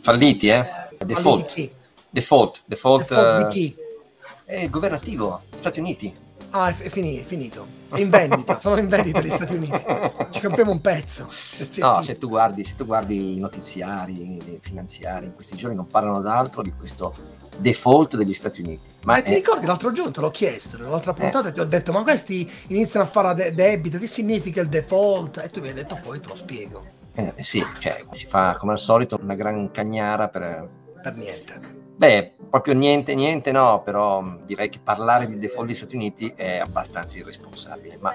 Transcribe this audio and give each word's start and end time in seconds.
Falliti, 0.00 0.48
eh? 0.48 0.64
Default. 1.04 1.50
Falliti. 1.50 1.70
Default. 2.10 2.62
Default, 2.66 3.08
Default 3.08 3.12
eh, 3.12 3.44
di 3.44 3.52
chi? 3.52 3.76
è 4.44 4.68
governativo, 4.68 5.42
Stati 5.54 5.80
Uniti. 5.80 6.14
Ah, 6.50 6.68
è, 6.68 6.76
è 6.76 6.88
fini- 6.88 7.18
è 7.20 7.24
finito. 7.24 7.66
È 7.90 7.98
in 7.98 8.10
vendita, 8.10 8.60
sono 8.60 8.76
in 8.78 8.86
vendita 8.88 9.20
gli 9.20 9.28
Stati 9.30 9.54
Uniti. 9.54 9.82
Ci 10.30 10.40
compriamo 10.40 10.70
un 10.70 10.80
pezzo. 10.80 11.28
No, 11.78 12.00
se 12.02 12.16
tu, 12.18 12.28
guardi, 12.28 12.62
se 12.62 12.76
tu 12.76 12.84
guardi 12.86 13.36
i 13.36 13.40
notiziari 13.40 14.12
i 14.36 14.58
finanziari 14.60 15.26
in 15.26 15.34
questi 15.34 15.56
giorni 15.56 15.74
non 15.74 15.86
parlano 15.88 16.20
d'altro 16.20 16.62
di 16.62 16.72
questo 16.72 17.12
default 17.56 18.16
degli 18.16 18.34
Stati 18.34 18.60
Uniti. 18.60 18.82
Ma 19.04 19.14
Ma 19.14 19.22
ti 19.22 19.32
è- 19.32 19.34
ricordi 19.34 19.66
l'altro 19.66 19.90
giorno 19.92 20.12
te 20.12 20.20
l'ho 20.20 20.30
chiesto, 20.30 20.78
nell'altra 20.78 21.10
Eh. 21.12 21.14
puntata 21.14 21.50
ti 21.50 21.58
ho 21.60 21.64
detto 21.64 21.90
ma 21.92 22.02
questi 22.04 22.48
iniziano 22.68 23.04
a 23.06 23.08
fare 23.08 23.34
de- 23.34 23.54
debito, 23.54 23.98
che 23.98 24.06
significa 24.06 24.60
il 24.60 24.68
default? 24.68 25.38
E 25.38 25.48
tu 25.50 25.60
mi 25.60 25.68
hai 25.68 25.74
detto 25.74 25.98
poi 26.02 26.20
te 26.20 26.28
lo 26.28 26.36
spiego, 26.36 26.84
eh, 27.14 27.34
sì, 27.42 27.64
cioè, 27.78 28.04
si 28.10 28.26
fa 28.26 28.56
come 28.58 28.72
al 28.72 28.78
solito 28.78 29.18
una 29.20 29.34
gran 29.34 29.70
cagnara 29.70 30.28
per... 30.28 30.68
per 31.00 31.14
niente. 31.14 31.72
Beh, 31.96 32.34
proprio 32.50 32.74
niente, 32.74 33.14
niente 33.14 33.52
no, 33.52 33.82
però 33.82 34.22
direi 34.44 34.68
che 34.68 34.80
parlare 34.82 35.26
di 35.26 35.38
default 35.38 35.66
degli 35.66 35.76
Stati 35.76 35.94
Uniti 35.94 36.32
è 36.34 36.58
abbastanza 36.58 37.18
irresponsabile, 37.18 37.98
ma 38.00 38.12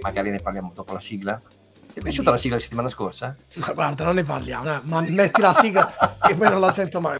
magari 0.00 0.30
ne 0.30 0.40
parliamo 0.40 0.72
dopo 0.74 0.92
la 0.92 1.00
sigla. 1.00 1.40
Ti 1.92 1.98
è 1.98 2.02
piaciuta 2.02 2.30
la 2.30 2.36
sigla 2.36 2.56
di 2.56 2.62
settimana 2.62 2.88
scorsa? 2.88 3.36
Ma 3.54 3.72
guarda, 3.72 4.04
non 4.04 4.16
ne 4.16 4.24
parliamo, 4.24 4.74
eh, 4.74 4.80
ma 4.82 5.00
metti 5.00 5.40
la 5.40 5.52
sigla 5.52 6.18
e 6.28 6.34
poi 6.34 6.48
non 6.48 6.60
la 6.60 6.72
sento 6.72 7.00
mai. 7.00 7.16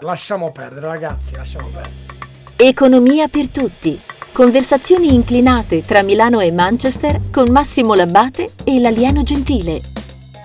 Lasciamo 0.00 0.52
perdere 0.52 0.86
ragazzi, 0.86 1.34
lasciamo 1.34 1.66
perdere. 1.66 2.16
Economia 2.56 3.26
per 3.26 3.48
tutti. 3.50 4.00
Conversazioni 4.38 5.12
inclinate 5.14 5.82
tra 5.82 6.02
Milano 6.02 6.38
e 6.38 6.52
Manchester 6.52 7.22
con 7.32 7.50
Massimo 7.50 7.94
Labbate 7.94 8.52
e 8.62 8.78
l'alieno 8.78 9.24
gentile. 9.24 9.80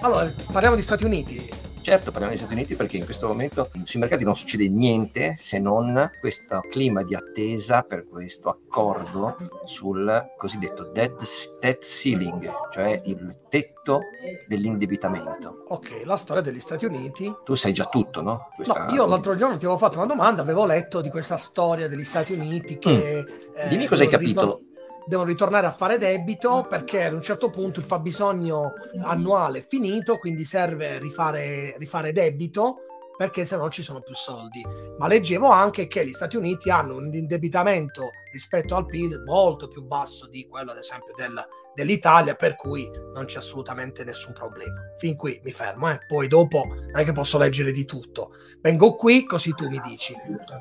Allora, 0.01 0.33
parliamo 0.51 0.75
di 0.75 0.81
Stati 0.81 1.05
Uniti. 1.05 1.42
Certo, 1.83 2.11
parliamo 2.11 2.29
degli 2.29 2.37
Stati 2.37 2.53
Uniti 2.53 2.75
perché 2.75 2.95
in 2.95 3.03
questo 3.03 3.27
momento 3.27 3.69
sui 3.83 3.99
mercati 3.99 4.23
non 4.23 4.37
succede 4.37 4.69
niente 4.69 5.35
se 5.37 5.59
non 5.59 6.11
questo 6.21 6.61
clima 6.69 7.03
di 7.03 7.13
attesa 7.13 7.81
per 7.81 8.07
questo 8.07 8.47
accordo 8.47 9.35
sul 9.65 10.31
cosiddetto 10.37 10.83
debt, 10.93 11.21
debt 11.59 11.83
ceiling, 11.83 12.49
cioè 12.71 13.01
il 13.03 13.37
tetto 13.49 13.99
dell'indebitamento. 14.47 15.65
Ok, 15.67 16.03
la 16.05 16.15
storia 16.15 16.41
degli 16.41 16.61
Stati 16.61 16.85
Uniti. 16.85 17.31
Tu 17.43 17.55
sai 17.55 17.73
già 17.73 17.85
tutto, 17.85 18.21
no? 18.21 18.47
Questa- 18.55 18.85
No, 18.85 18.93
io 18.93 19.05
l'altro 19.05 19.35
giorno 19.35 19.57
ti 19.57 19.65
avevo 19.65 19.77
fatto 19.77 19.97
una 19.97 20.05
domanda, 20.07 20.41
avevo 20.41 20.65
letto 20.65 21.01
di 21.01 21.09
questa 21.09 21.35
storia 21.35 21.89
degli 21.89 22.05
Stati 22.05 22.31
Uniti 22.31 22.77
che... 22.79 23.17
eh, 23.19 23.65
Mm. 23.65 23.69
Dimmi 23.69 23.87
cosa 23.87 24.01
hai 24.03 24.07
devono 24.09 24.23
capito. 24.25 24.41
ritor- 24.41 24.61
devono 25.05 25.29
ritornare 25.29 25.67
a 25.67 25.71
fare 25.71 25.97
debito 25.97 26.65
perché 26.69 27.05
ad 27.05 27.13
un 27.13 27.21
certo 27.21 27.49
punto 27.49 27.79
il 27.79 27.85
fabbisogno 27.85 28.73
annuale 29.03 29.59
è 29.59 29.65
finito, 29.67 30.17
quindi 30.17 30.45
serve 30.45 30.99
rifare, 30.99 31.75
rifare 31.77 32.11
debito 32.11 32.77
perché 33.15 33.45
se 33.45 33.55
no 33.55 33.69
ci 33.69 33.83
sono 33.83 34.01
più 34.01 34.15
soldi. 34.15 34.61
Ma 34.97 35.07
leggevo 35.07 35.47
anche 35.47 35.87
che 35.87 36.05
gli 36.05 36.11
Stati 36.11 36.35
Uniti 36.35 36.69
hanno 36.69 36.95
un 36.95 37.13
indebitamento 37.13 38.09
rispetto 38.31 38.75
al 38.75 38.85
PIL 38.85 39.21
molto 39.25 39.67
più 39.67 39.83
basso 39.83 40.27
di 40.27 40.47
quello, 40.47 40.71
ad 40.71 40.77
esempio, 40.77 41.13
del- 41.15 41.45
dell'Italia, 41.73 42.35
per 42.35 42.55
cui 42.55 42.89
non 43.13 43.25
c'è 43.25 43.37
assolutamente 43.37 44.03
nessun 44.03 44.33
problema. 44.33 44.81
Fin 44.97 45.15
qui 45.15 45.39
mi 45.43 45.51
fermo, 45.51 45.91
eh. 45.91 45.99
poi 46.07 46.27
dopo 46.27 46.65
non 46.65 46.97
è 46.99 47.03
che 47.03 47.11
posso 47.11 47.37
leggere 47.37 47.71
di 47.71 47.85
tutto. 47.85 48.31
Vengo 48.61 48.95
qui 48.95 49.25
così 49.25 49.53
tu 49.53 49.67
mi 49.67 49.79
dici. 49.83 50.13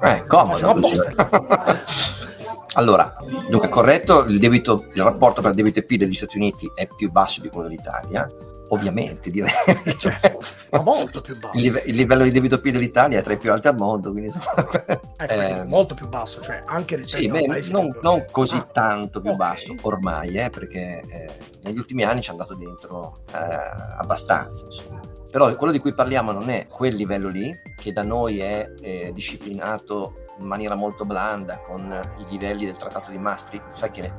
Eh, 0.02 0.26
comodo. 0.26 0.74
Allora, 2.74 3.14
dunque, 3.48 3.68
corretto, 3.68 4.24
il, 4.24 4.38
debito, 4.38 4.86
il 4.94 5.02
rapporto 5.02 5.40
tra 5.42 5.52
debito 5.52 5.80
e 5.80 5.84
PIL 5.84 5.98
degli 5.98 6.14
Stati 6.14 6.36
Uniti 6.38 6.70
è 6.74 6.88
più 6.88 7.10
basso 7.10 7.40
di 7.42 7.48
quello 7.50 7.68
dell'Italia, 7.68 8.26
ovviamente 8.68 9.30
direi. 9.30 9.50
Cioè, 9.98 10.38
ma 10.70 10.80
molto 10.80 11.20
più 11.20 11.38
basso. 11.38 11.54
il, 11.56 11.62
live- 11.62 11.82
il 11.84 11.94
livello 11.94 12.22
di 12.24 12.30
debito 12.30 12.60
PIL 12.60 12.72
dell'Italia 12.72 13.18
è 13.18 13.22
tra 13.22 13.34
i 13.34 13.38
più 13.38 13.52
alti 13.52 13.68
al 13.68 13.76
mondo, 13.76 14.10
quindi 14.10 14.30
insomma, 14.34 14.54
Ecco, 15.18 15.22
eh, 15.32 15.64
molto 15.64 15.94
più 15.94 16.08
basso, 16.08 16.40
cioè 16.40 16.62
anche 16.64 16.96
rispetto 16.96 17.22
Sì, 17.22 17.28
beh, 17.28 17.70
non, 17.70 17.96
non 18.00 18.24
così 18.30 18.56
Ah, 18.56 18.68
tanto 18.72 19.20
più 19.20 19.32
ok. 19.32 19.36
basso 19.36 19.74
ormai, 19.82 20.34
eh, 20.36 20.48
perché 20.48 21.02
eh, 21.06 21.30
negli 21.64 21.76
ultimi 21.78 22.04
anni 22.04 22.22
ci 22.22 22.28
è 22.28 22.32
andato 22.32 22.54
dentro 22.54 23.18
eh, 23.34 23.98
abbastanza. 23.98 24.64
insomma. 24.64 25.00
Però 25.30 25.54
quello 25.56 25.72
di 25.72 25.78
cui 25.78 25.94
parliamo 25.94 26.30
non 26.32 26.50
è 26.50 26.66
quel 26.68 26.94
livello 26.94 27.28
lì, 27.28 27.50
che 27.76 27.92
da 27.92 28.02
noi 28.02 28.40
è 28.40 28.70
eh, 28.82 29.12
disciplinato 29.14 30.21
in 30.38 30.46
maniera 30.46 30.74
molto 30.74 31.04
blanda 31.04 31.58
con 31.58 31.80
i 32.18 32.24
livelli 32.30 32.64
del 32.64 32.76
Trattato 32.76 33.10
di 33.10 33.18
Maastricht. 33.18 33.72
Sai 33.72 33.90
che 33.90 34.00
il 34.00 34.12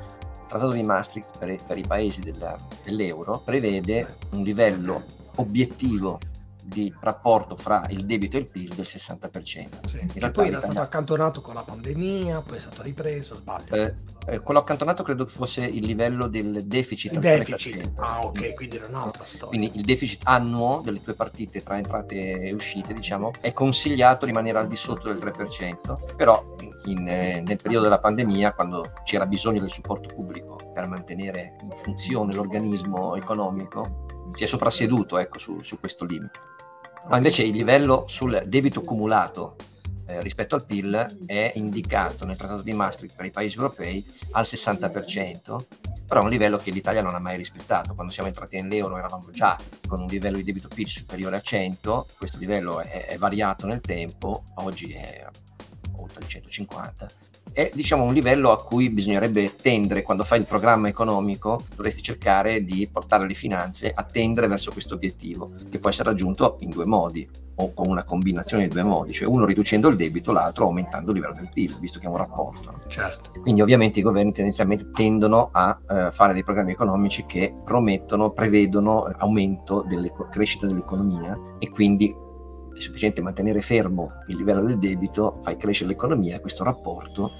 Trattato 0.48 0.72
di 0.72 0.84
Maastricht 0.84 1.38
per, 1.38 1.56
per 1.66 1.78
i 1.78 1.86
paesi 1.86 2.22
della- 2.22 2.58
dell'euro 2.84 3.42
prevede 3.44 4.18
un 4.32 4.44
livello 4.44 5.04
obiettivo 5.38 6.20
di 6.64 6.94
rapporto 7.02 7.56
fra 7.56 7.86
il 7.90 8.06
debito 8.06 8.38
e 8.38 8.42
il 8.42 8.48
PIL 8.48 8.74
del 8.74 8.86
60%. 8.88 9.42
Sì. 9.44 10.00
In 10.00 10.10
realtà 10.16 10.32
poi 10.32 10.48
era 10.48 10.62
stato 10.62 10.80
accantonato 10.80 11.42
con 11.42 11.54
la 11.54 11.62
pandemia, 11.62 12.42
poi 12.42 12.58
è 12.58 12.60
stato 12.60 12.82
ripreso, 12.82 13.36
sbaglio. 13.36 13.76
eh, 13.76 13.96
eh, 14.26 14.40
quello 14.40 14.62
accantonato 14.62 15.04
credo 15.04 15.26
che 15.26 15.32
fosse 15.32 15.66
il 15.66 15.86
livello 15.86 16.28
del 16.28 16.66
deficit. 16.66 17.14
il 17.14 17.20
deficit. 17.20 17.92
3%. 17.92 17.92
Ah, 17.98 18.26
ok, 18.26 18.54
quindi 18.54 18.78
era 18.78 18.88
un'altra 18.88 19.24
storia. 19.24 19.48
Quindi 19.48 19.78
il 19.78 19.84
deficit 19.84 20.22
annuo 20.24 20.82
delle 20.84 21.02
tue 21.02 21.14
partite 21.14 21.62
tra 21.62 21.78
entrate 21.78 22.42
e 22.42 22.54
uscite, 22.54 22.94
diciamo, 22.94 23.34
è 23.42 23.52
consigliato 23.52 24.26
rimanere 24.26 24.60
al 24.60 24.68
di 24.68 24.76
sotto 24.76 25.12
del 25.12 25.18
3%, 25.18 26.16
però 26.16 26.56
in, 26.86 27.08
eh, 27.08 27.42
nel 27.46 27.60
periodo 27.62 27.84
della 27.84 28.00
pandemia, 28.00 28.54
quando 28.54 28.94
c'era 29.04 29.26
bisogno 29.26 29.60
del 29.60 29.72
supporto 29.72 30.14
pubblico 30.14 30.72
per 30.74 30.88
mantenere 30.88 31.56
in 31.62 31.72
funzione 31.72 32.34
l'organismo 32.34 33.16
economico, 33.16 34.06
si 34.34 34.44
è 34.44 34.48
soprasseduto 34.48 35.18
ecco, 35.18 35.38
su, 35.38 35.62
su 35.62 35.80
questo 35.80 36.06
limite. 36.06 36.40
Ma 37.08 37.18
invece 37.18 37.44
il 37.44 37.56
livello 37.56 38.06
sul 38.08 38.44
debito 38.46 38.82
cumulato 38.82 39.56
eh, 40.06 40.22
rispetto 40.22 40.56
al 40.56 40.66
PIL 40.66 41.24
è 41.26 41.52
indicato 41.56 42.26
nel 42.26 42.38
Trattato 42.38 42.62
di 42.62 42.74
Maastricht 42.74 43.16
per 43.16 43.26
i 43.26 43.32
paesi 43.32 43.58
europei 43.58 44.06
al 44.32 44.44
60%, 44.44 45.66
però 46.08 46.22
è 46.22 46.24
un 46.24 46.30
livello 46.30 46.58
che 46.58 46.72
l'Italia 46.72 47.02
non 47.02 47.16
ha 47.16 47.20
mai 47.20 47.38
rispettato. 47.38 47.94
Quando 47.94 48.12
siamo 48.12 48.30
entrati 48.30 48.62
nell'euro 48.62 48.98
eravamo 48.98 49.30
già 49.32 49.58
con 49.88 50.02
un 50.02 50.08
livello 50.08 50.38
di 50.38 50.44
debito 50.44 50.68
PIL 50.68 50.88
superiore 50.88 51.38
a 51.38 51.42
100, 51.42 52.08
questo 52.18 52.38
livello 52.38 52.80
è, 52.82 53.08
è 53.08 53.18
variato 53.18 53.66
nel 53.66 53.82
tempo, 53.82 54.46
oggi 54.56 54.92
è 54.92 55.26
oltre 55.96 56.22
il 56.22 56.28
150. 56.28 57.08
È 57.52 57.72
diciamo 57.74 58.04
un 58.04 58.14
livello 58.14 58.52
a 58.52 58.64
cui 58.64 58.90
bisognerebbe 58.90 59.56
tendere 59.56 60.02
quando 60.02 60.24
fai 60.24 60.40
il 60.40 60.46
programma 60.46 60.88
economico, 60.88 61.64
dovresti 61.76 62.02
cercare 62.02 62.64
di 62.64 62.88
portare 62.92 63.28
le 63.28 63.34
finanze 63.34 63.92
a 63.94 64.04
tendere 64.04 64.48
verso 64.48 64.72
questo 64.72 64.96
obiettivo, 64.96 65.52
che 65.70 65.80
può 65.80 65.90
essere 65.90 66.10
raggiunto 66.10 66.58
in 66.62 66.70
due 66.70 66.86
modi 66.86 67.42
o 67.56 67.74
con 67.74 67.88
una 67.88 68.04
combinazione 68.04 68.68
di 68.68 68.74
due 68.74 68.84
modi, 68.84 69.14
cioè 69.14 69.28
uno 69.28 69.46
riducendo 69.46 69.88
il 69.88 69.96
debito, 69.96 70.32
l'altro 70.32 70.66
aumentando 70.66 71.12
il 71.12 71.18
livello 71.18 71.36
del 71.36 71.50
PIL, 71.54 71.78
visto 71.80 72.00
che 72.00 72.06
è 72.06 72.10
un 72.10 72.18
rapporto. 72.18 72.72
no? 72.72 72.82
Certo. 72.88 73.30
Quindi 73.42 73.62
ovviamente 73.62 74.00
i 74.00 74.04
governi 74.04 74.32
tendenzialmente 74.32 74.90
tendono 74.92 75.50
a 75.52 75.80
eh, 75.90 76.12
fare 76.12 76.34
dei 76.34 76.44
programmi 76.44 76.72
economici 76.72 77.26
che 77.26 77.54
promettono, 77.64 78.32
prevedono 78.32 79.04
aumento 79.18 79.86
della 79.88 80.10
crescita 80.30 80.66
dell'economia 80.66 81.38
e 81.60 81.70
quindi 81.70 82.14
è 82.76 82.80
sufficiente 82.80 83.22
mantenere 83.22 83.62
fermo 83.62 84.24
il 84.28 84.38
livello 84.38 84.64
del 84.64 84.78
debito, 84.80 85.40
fai 85.42 85.58
crescere 85.58 85.90
l'economia, 85.90 86.40
questo 86.40 86.64
rapporto 86.64 87.32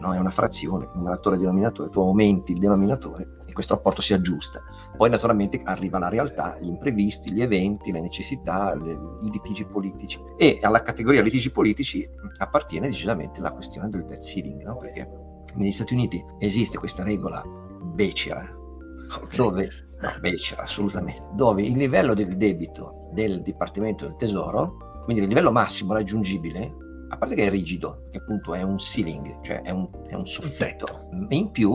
no, 0.00 0.12
è 0.12 0.18
una 0.18 0.30
frazione, 0.30 0.88
numeratore 0.94 1.36
e 1.36 1.38
denominatore, 1.38 1.88
tu 1.88 2.00
aumenti 2.00 2.52
il 2.52 2.58
denominatore 2.58 3.36
e 3.46 3.52
questo 3.52 3.74
rapporto 3.74 4.02
si 4.02 4.12
aggiusta. 4.14 4.60
Poi 4.96 5.08
naturalmente 5.08 5.60
arriva 5.64 5.98
la 5.98 6.08
realtà, 6.08 6.58
gli 6.60 6.66
imprevisti, 6.66 7.32
gli 7.32 7.40
eventi, 7.42 7.92
le 7.92 8.00
necessità, 8.00 8.74
le- 8.74 8.98
i 9.22 9.30
litigi 9.30 9.64
politici 9.64 10.18
e 10.36 10.58
alla 10.62 10.82
categoria 10.82 11.22
litigi 11.22 11.50
politici 11.50 12.08
appartiene 12.38 12.88
decisamente 12.88 13.40
la 13.40 13.52
questione 13.52 13.88
del 13.88 14.04
debt 14.04 14.22
ceiling, 14.22 14.62
no? 14.64 14.76
perché 14.76 15.08
negli 15.54 15.72
Stati 15.72 15.94
Uniti 15.94 16.22
esiste 16.38 16.78
questa 16.78 17.02
regola 17.04 17.42
becera 17.94 18.60
Ok. 19.14 19.36
dove 19.36 19.68
no, 20.00 20.14
becera 20.20 20.62
assolutamente 20.62 21.22
dove 21.34 21.62
il 21.62 21.76
livello 21.76 22.14
del 22.14 22.36
debito 22.38 23.01
del 23.12 23.42
Dipartimento 23.42 24.06
del 24.06 24.16
Tesoro 24.16 25.00
quindi 25.04 25.22
il 25.22 25.28
livello 25.28 25.52
massimo 25.52 25.92
raggiungibile 25.92 26.76
a 27.08 27.18
parte 27.18 27.34
che 27.34 27.46
è 27.46 27.50
rigido 27.50 28.08
che 28.10 28.18
appunto 28.18 28.54
è 28.54 28.62
un 28.62 28.78
ceiling 28.78 29.40
cioè 29.42 29.62
è 29.62 29.70
un, 29.70 29.88
è 30.06 30.14
un 30.14 30.26
soffitto. 30.26 31.08
In 31.28 31.50
più 31.50 31.70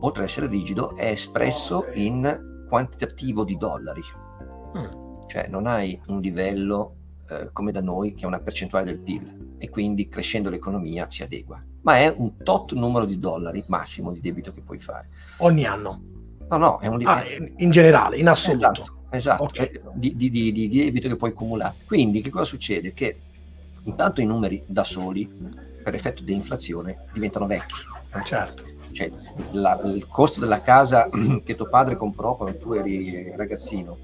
oltre 0.00 0.22
ad 0.22 0.28
essere 0.28 0.48
rigido 0.48 0.96
è 0.96 1.06
espresso 1.06 1.86
in 1.94 2.64
quantitativo 2.68 3.44
di 3.44 3.56
dollari. 3.56 4.02
Mm. 4.76 5.20
cioè 5.26 5.46
non 5.48 5.66
hai 5.66 5.98
un 6.08 6.20
livello 6.20 6.96
eh, 7.30 7.50
come 7.52 7.72
da 7.72 7.80
noi 7.80 8.12
che 8.12 8.24
è 8.24 8.26
una 8.26 8.40
percentuale 8.40 8.84
del 8.84 8.98
PIL 8.98 9.54
e 9.58 9.70
quindi 9.70 10.08
crescendo 10.08 10.50
l'economia 10.50 11.06
si 11.10 11.22
adegua. 11.22 11.62
Ma 11.82 11.98
è 11.98 12.12
un 12.14 12.36
tot 12.42 12.72
numero 12.72 13.04
di 13.04 13.18
dollari 13.18 13.64
massimo 13.68 14.12
di 14.12 14.20
debito 14.20 14.52
che 14.52 14.60
puoi 14.60 14.78
fare. 14.78 15.08
Ogni 15.38 15.64
anno. 15.64 16.02
no 16.48 16.56
no 16.56 16.78
è 16.80 16.86
un 16.86 16.98
livello 16.98 17.18
Ah, 17.18 17.34
in 17.38 17.52
in 17.58 17.70
generale, 17.70 18.18
in 18.18 18.28
assoluto. 18.28 18.70
Esatto, 18.72 18.97
esatto, 19.10 19.44
Ok. 19.44 19.58
eh, 19.58 19.80
di, 19.94 20.16
di- 20.16 20.30
di- 20.30 20.52
di- 20.52 20.68
di 20.68 20.80
debito 20.84 21.08
che 21.08 21.16
puoi 21.16 21.32
cumulare. 21.32 21.74
Quindi 21.86 22.20
che 22.20 22.30
cosa 22.30 22.44
succede? 22.44 22.92
Che 22.92 23.16
intanto 23.84 24.20
i 24.20 24.24
numeri 24.26 24.62
da 24.66 24.84
soli, 24.84 25.26
per 25.82 25.94
effetto 25.94 26.22
dell'inflazione, 26.22 27.04
diventano 27.12 27.46
vecchi. 27.46 27.74
Certo. 28.24 28.64
Cioè, 28.92 29.10
la- 29.52 29.80
il 29.84 30.06
costo 30.06 30.40
della 30.40 30.62
casa 30.62 31.08
che 31.44 31.54
tuo 31.54 31.68
padre 31.68 31.96
comprò 31.96 32.36
quando 32.36 32.58
tu 32.58 32.72
eri 32.72 33.32
ragazzino 33.36 33.96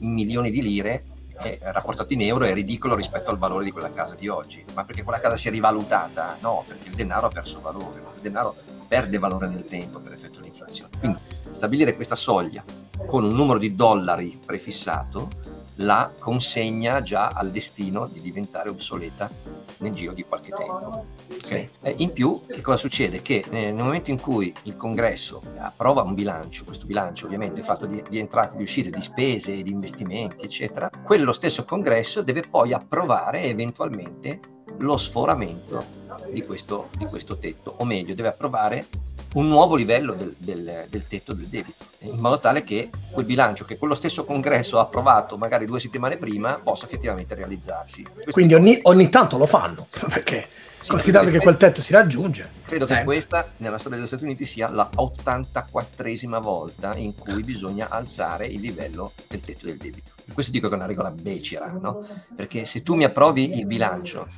in 0.00 0.12
milioni 0.12 0.50
di 0.50 0.60
lire 0.62 1.04
è 1.42 1.58
rapportato 1.62 2.12
in 2.12 2.20
euro 2.20 2.44
è 2.44 2.52
ridicolo 2.52 2.94
rispetto 2.94 3.30
al 3.30 3.38
valore 3.38 3.64
di 3.64 3.70
quella 3.72 3.90
casa 3.90 4.14
di 4.14 4.28
oggi. 4.28 4.64
Ma 4.74 4.84
perché 4.84 5.02
quella 5.02 5.18
casa 5.20 5.36
si 5.36 5.48
è 5.48 5.50
rivalutata? 5.50 6.36
No, 6.40 6.62
perché 6.66 6.88
il 6.88 6.94
denaro 6.94 7.26
ha 7.26 7.30
perso 7.30 7.60
valore, 7.60 8.00
il 8.14 8.20
denaro 8.20 8.54
perde 8.86 9.18
valore 9.18 9.48
nel 9.48 9.64
tempo 9.64 9.98
per 10.00 10.12
effetto 10.12 10.38
dell'inflazione. 10.38 10.90
Quindi 10.98 11.18
stabilire 11.52 11.94
questa 11.96 12.14
soglia 12.14 12.62
con 13.06 13.24
un 13.24 13.34
numero 13.34 13.58
di 13.58 13.74
dollari 13.74 14.38
prefissato 14.44 15.28
la 15.76 16.12
consegna 16.18 17.02
già 17.02 17.28
al 17.28 17.50
destino 17.50 18.06
di 18.06 18.20
diventare 18.20 18.68
obsoleta 18.68 19.30
nel 19.78 19.92
giro 19.92 20.12
di 20.12 20.24
qualche 20.24 20.52
tempo. 20.52 21.06
Okay? 21.42 21.68
in 21.96 22.12
più, 22.12 22.42
che 22.46 22.60
cosa 22.60 22.76
succede? 22.76 23.22
Che 23.22 23.44
eh, 23.48 23.72
nel 23.72 23.84
momento 23.84 24.10
in 24.10 24.20
cui 24.20 24.52
il 24.64 24.76
congresso 24.76 25.42
approva 25.58 26.02
un 26.02 26.14
bilancio, 26.14 26.64
questo 26.64 26.86
bilancio 26.86 27.26
ovviamente 27.26 27.60
è 27.60 27.64
fatto 27.64 27.86
di, 27.86 28.02
di 28.08 28.18
entrate, 28.18 28.56
di 28.56 28.62
uscite, 28.62 28.90
di 28.90 29.02
spese, 29.02 29.62
di 29.62 29.70
investimenti, 29.70 30.44
eccetera, 30.44 30.90
quello 31.04 31.32
stesso 31.32 31.64
congresso 31.64 32.22
deve 32.22 32.42
poi 32.48 32.72
approvare 32.72 33.42
eventualmente 33.44 34.40
lo 34.78 34.96
sforamento 34.96 36.00
di 36.30 36.42
questo, 36.42 36.88
di 36.96 37.06
questo 37.06 37.38
tetto, 37.38 37.74
o 37.78 37.84
meglio, 37.84 38.14
deve 38.14 38.28
approvare 38.28 38.86
un 39.34 39.48
nuovo 39.48 39.74
livello 39.76 40.12
del, 40.12 40.34
del, 40.38 40.86
del, 40.88 41.02
tetto 41.06 41.32
del 41.32 41.46
debito, 41.46 41.84
in 42.00 42.18
modo 42.18 42.38
tale 42.38 42.62
che 42.64 42.90
quel 43.10 43.24
bilancio 43.24 43.64
che 43.64 43.78
quello 43.78 43.94
stesso 43.94 44.24
congresso 44.24 44.78
ha 44.78 44.82
approvato 44.82 45.38
magari 45.38 45.64
due 45.66 45.80
settimane 45.80 46.16
prima 46.16 46.60
possa 46.62 46.84
effettivamente 46.84 47.34
realizzarsi. 47.34 48.02
Questo 48.02 48.32
Quindi 48.32 48.54
ogni, 48.54 48.78
ogni, 48.82 49.08
tanto 49.08 49.38
lo 49.38 49.46
fanno, 49.46 49.86
perché 50.08 50.48
sì, 50.80 50.90
considerate 50.90 51.30
che 51.30 51.38
quel 51.38 51.56
tetto 51.56 51.80
si 51.80 51.92
raggiunge. 51.92 52.50
Credo 52.64 52.84
sempre. 52.86 52.96
che 52.96 53.04
questa 53.04 53.52
nella 53.58 53.78
storia 53.78 53.98
degli 53.98 54.06
Stati 54.06 54.24
Uniti 54.24 54.44
sia 54.44 54.68
la 54.68 54.88
84esima 54.94 56.40
volta 56.40 56.94
in 56.96 57.14
cui 57.14 57.42
bisogna 57.42 57.88
alzare 57.88 58.46
il 58.46 58.60
livello 58.60 59.12
del 59.28 59.40
tetto 59.40 59.66
del 59.66 59.76
debito. 59.76 60.10
Per 60.24 60.34
questo 60.34 60.52
dico 60.52 60.68
che 60.68 60.74
è 60.74 60.76
una 60.76 60.86
regola 60.86 61.10
becera, 61.10 61.70
no? 61.80 62.04
perché 62.36 62.64
se 62.64 62.82
tu 62.82 62.96
mi 62.96 63.04
approvi 63.04 63.58
il 63.58 63.66
bilancio 63.66 64.28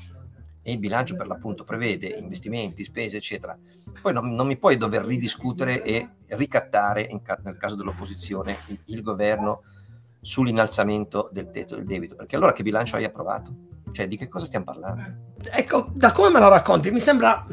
e 0.65 0.73
il 0.73 0.79
bilancio 0.79 1.15
per 1.15 1.27
l'appunto 1.27 1.63
prevede 1.63 2.07
investimenti, 2.07 2.83
spese, 2.83 3.19
eccetera, 3.19 3.57
poi 4.01 4.15
non, 4.15 4.33
non 4.33 4.47
mi 4.47 4.57
puoi 4.57 4.77
dover 4.77 5.05
ridiscutere 5.05 5.83
e 5.83 6.09
ricattare, 6.29 7.07
ca- 7.23 7.39
nel 7.45 7.59
caso 7.59 7.77
dell'opposizione, 7.77 8.57
il, 8.69 8.79
il 8.87 9.03
governo 9.03 9.61
sull'innalzamento 10.21 11.29
del 11.31 11.51
tetto 11.51 11.77
del 11.77 11.85
debito, 11.85 12.17
perché 12.17 12.37
allora 12.37 12.53
che 12.53 12.63
bilancio 12.63 12.97
hai 12.97 13.05
approvato? 13.05 13.73
Cioè, 13.93 14.09
di 14.09 14.17
che 14.17 14.27
cosa 14.27 14.47
stiamo 14.47 14.65
parlando? 14.65 15.33
Ecco, 15.53 15.91
da 15.93 16.11
come 16.11 16.31
me 16.31 16.41
lo 16.41 16.49
racconti, 16.49 16.91
mi 16.91 16.99
sembra 16.99 17.45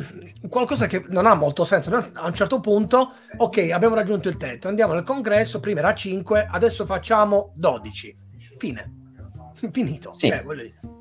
qualcosa 0.49 0.87
che 0.87 1.03
non 1.09 1.27
ha 1.27 1.35
molto 1.35 1.65
senso. 1.65 1.93
A 2.13 2.25
un 2.25 2.33
certo 2.33 2.59
punto, 2.59 3.11
ok, 3.37 3.69
abbiamo 3.71 3.93
raggiunto 3.93 4.29
il 4.29 4.37
tetto, 4.37 4.67
andiamo 4.67 4.93
nel 4.93 5.03
congresso, 5.03 5.59
prima 5.59 5.81
era 5.81 5.93
5, 5.93 6.47
adesso 6.49 6.85
facciamo 6.85 7.51
12. 7.55 8.17
Fine. 8.57 8.93
Finito. 9.69 10.13
Sì. 10.13 10.29
Eh, 10.29 10.43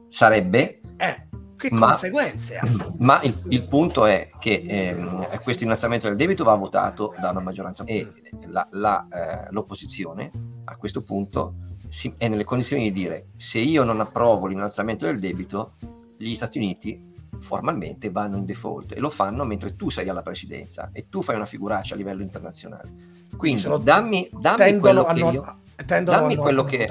sarebbe 0.09 0.81
eh. 0.99 1.29
Che 1.61 1.69
ma, 1.71 1.89
conseguenze 1.89 2.57
ha? 2.57 2.67
Ma 3.01 3.21
il, 3.21 3.39
il, 3.51 3.67
punto 3.67 4.07
è 4.07 4.31
che 4.39 4.65
ehm, 4.67 5.43
questo 5.43 5.65
innalzamento 5.65 6.07
del 6.07 6.17
debito 6.17 6.43
va 6.43 6.55
votato 6.55 7.15
da 7.21 7.31
una 7.31 7.41
maggioranza 7.41 7.85
e 7.85 8.11
la, 8.47 8.67
la, 8.71 9.07
eh, 9.13 9.47
l'opposizione 9.51 10.31
a 10.65 10.77
questo 10.77 11.03
punto 11.03 11.57
si, 11.89 12.15
è 12.17 12.29
nelle 12.29 12.45
condizioni 12.45 12.85
di 12.85 12.93
dire 12.93 13.27
se 13.37 13.59
io 13.59 13.85
non 13.85 14.01
approvo 14.01 14.47
l'innalzamento 14.47 15.05
del 15.05 15.19
debito, 15.19 15.75
gli 16.17 16.35
Stati 16.35 16.57
Uniti 16.57 17.09
formalmente 17.41 18.11
vanno 18.11 18.39
in 18.39 18.47
default 18.47 18.93
e 18.93 19.01
lo 19.01 19.11
fanno 19.11 19.45
mentre 19.45 19.77
tu 19.77 19.91
sei 19.91 20.09
alla 20.09 20.23
presidenza 20.23 20.89
e 20.95 21.11
tu 21.11 21.21
fai 21.21 21.37
una 21.37 21.47
figuraccia 21.47 21.93
a 21.93 21.99
livello 21.99 22.23
internazionale. 22.23 22.91
Quindi 23.37 23.67
dammi, 23.83 24.31
dammi 24.33 24.79
quello 24.79 25.05
che 25.05 25.21
io... 25.21 25.59
Dammi 25.85 26.37
quello 26.37 26.65
che... 26.65 26.91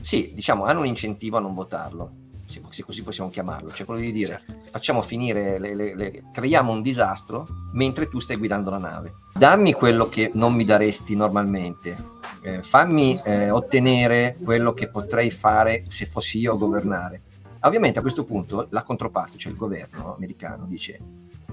Sì, 0.00 0.32
diciamo, 0.34 0.64
hanno 0.64 0.80
un 0.80 0.86
incentivo 0.86 1.36
a 1.36 1.40
non 1.40 1.52
votarlo 1.52 2.24
se 2.46 2.82
così 2.82 3.02
possiamo 3.02 3.28
chiamarlo, 3.28 3.70
cioè 3.72 3.84
quello 3.84 4.00
di 4.00 4.12
dire 4.12 4.40
certo. 4.40 4.54
facciamo 4.70 5.02
finire, 5.02 5.58
le, 5.58 5.74
le, 5.74 5.94
le, 5.94 6.22
creiamo 6.32 6.72
un 6.72 6.80
disastro 6.80 7.46
mentre 7.72 8.08
tu 8.08 8.20
stai 8.20 8.36
guidando 8.36 8.70
la 8.70 8.78
nave. 8.78 9.14
Dammi 9.34 9.72
quello 9.72 10.08
che 10.08 10.30
non 10.34 10.54
mi 10.54 10.64
daresti 10.64 11.16
normalmente, 11.16 11.96
eh, 12.42 12.62
fammi 12.62 13.20
eh, 13.24 13.50
ottenere 13.50 14.38
quello 14.42 14.72
che 14.72 14.88
potrei 14.88 15.30
fare 15.30 15.84
se 15.88 16.06
fossi 16.06 16.38
io 16.38 16.52
a 16.52 16.56
governare. 16.56 17.22
Ovviamente 17.60 17.98
a 17.98 18.02
questo 18.02 18.24
punto 18.24 18.68
la 18.70 18.82
controparte, 18.82 19.36
cioè 19.36 19.52
il 19.52 19.58
governo 19.58 20.14
americano, 20.14 20.66
dice 20.66 21.00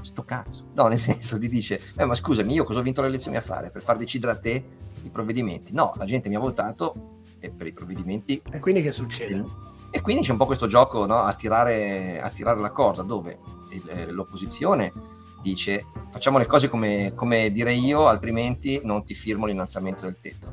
sto 0.01 0.23
cazzo. 0.23 0.67
No, 0.73 0.87
nel 0.87 0.99
senso 0.99 1.39
ti 1.39 1.49
dice, 1.49 1.79
eh, 1.95 2.05
ma 2.05 2.13
scusami, 2.13 2.53
io 2.53 2.63
cosa 2.63 2.79
ho 2.79 2.83
vinto 2.83 3.01
le 3.01 3.07
elezioni 3.07 3.37
a 3.37 3.41
fare? 3.41 3.71
Per 3.71 3.81
far 3.81 3.97
decidere 3.97 4.33
a 4.33 4.37
te 4.37 4.63
i 5.03 5.09
provvedimenti? 5.09 5.73
No, 5.73 5.93
la 5.97 6.05
gente 6.05 6.29
mi 6.29 6.35
ha 6.35 6.39
votato 6.39 7.21
e 7.39 7.49
per 7.49 7.67
i 7.67 7.73
provvedimenti... 7.73 8.41
E 8.51 8.59
quindi 8.59 8.81
che 8.81 8.91
succede? 8.91 9.43
E 9.95 10.01
quindi 10.01 10.23
c'è 10.23 10.31
un 10.31 10.39
po' 10.39 10.47
questo 10.47 10.65
gioco 10.65 11.05
no, 11.05 11.19
a, 11.19 11.33
tirare, 11.35 12.19
a, 12.19 12.27
tirare, 12.29 12.59
la 12.59 12.71
corda 12.71 13.03
dove 13.03 13.37
il, 13.69 13.87
eh, 13.89 14.11
l'opposizione 14.11 14.91
dice 15.39 15.85
facciamo 16.09 16.39
le 16.39 16.47
cose 16.47 16.67
come, 16.67 17.13
come, 17.13 17.51
direi 17.51 17.77
io, 17.85 18.07
altrimenti 18.07 18.81
non 18.83 19.05
ti 19.05 19.13
firmo 19.13 19.45
l'innalzamento 19.45 20.05
del 20.05 20.17
tetto. 20.19 20.51